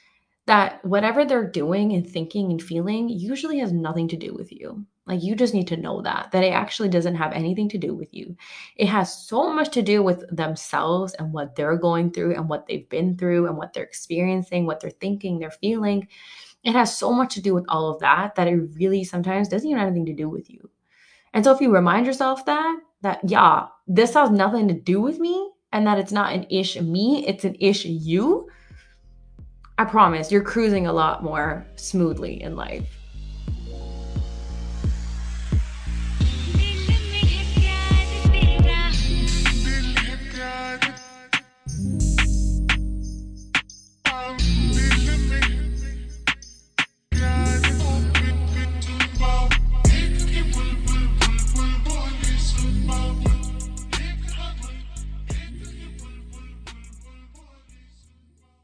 that 0.46 0.84
whatever 0.84 1.24
they're 1.24 1.50
doing 1.50 1.94
and 1.94 2.08
thinking 2.08 2.52
and 2.52 2.62
feeling 2.62 3.08
usually 3.08 3.58
has 3.58 3.72
nothing 3.72 4.06
to 4.08 4.16
do 4.16 4.32
with 4.34 4.52
you. 4.52 4.86
Like 5.06 5.20
you 5.20 5.34
just 5.34 5.52
need 5.52 5.66
to 5.68 5.76
know 5.76 6.00
that 6.02 6.30
that 6.30 6.44
it 6.44 6.52
actually 6.52 6.88
doesn't 6.88 7.16
have 7.16 7.32
anything 7.32 7.68
to 7.70 7.78
do 7.78 7.92
with 7.92 8.14
you. 8.14 8.36
It 8.76 8.86
has 8.86 9.26
so 9.26 9.52
much 9.52 9.70
to 9.70 9.82
do 9.82 10.00
with 10.00 10.24
themselves 10.30 11.14
and 11.14 11.32
what 11.32 11.56
they're 11.56 11.76
going 11.76 12.12
through 12.12 12.36
and 12.36 12.48
what 12.48 12.68
they've 12.68 12.88
been 12.88 13.18
through 13.18 13.48
and 13.48 13.56
what 13.56 13.72
they're 13.72 13.82
experiencing, 13.82 14.64
what 14.64 14.78
they're 14.78 14.90
thinking, 14.90 15.40
they're 15.40 15.50
feeling 15.50 16.06
it 16.64 16.74
has 16.74 16.96
so 16.96 17.12
much 17.12 17.34
to 17.34 17.42
do 17.42 17.54
with 17.54 17.64
all 17.68 17.90
of 17.90 18.00
that 18.00 18.34
that 18.36 18.48
it 18.48 18.56
really 18.74 19.04
sometimes 19.04 19.48
doesn't 19.48 19.68
even 19.68 19.78
have 19.78 19.88
anything 19.88 20.06
to 20.06 20.14
do 20.14 20.28
with 20.28 20.48
you. 20.50 20.70
And 21.34 21.44
so 21.44 21.52
if 21.52 21.60
you 21.60 21.72
remind 21.72 22.06
yourself 22.06 22.44
that, 22.46 22.78
that 23.00 23.20
yeah, 23.24 23.66
this 23.88 24.14
has 24.14 24.30
nothing 24.30 24.68
to 24.68 24.74
do 24.74 25.00
with 25.00 25.18
me 25.18 25.50
and 25.72 25.86
that 25.86 25.98
it's 25.98 26.12
not 26.12 26.32
an 26.32 26.46
ish 26.50 26.80
me, 26.80 27.26
it's 27.26 27.44
an 27.44 27.56
ish 27.58 27.84
you, 27.84 28.48
I 29.78 29.84
promise 29.84 30.30
you're 30.30 30.42
cruising 30.42 30.86
a 30.86 30.92
lot 30.92 31.24
more 31.24 31.66
smoothly 31.76 32.40
in 32.42 32.54
life. 32.54 33.01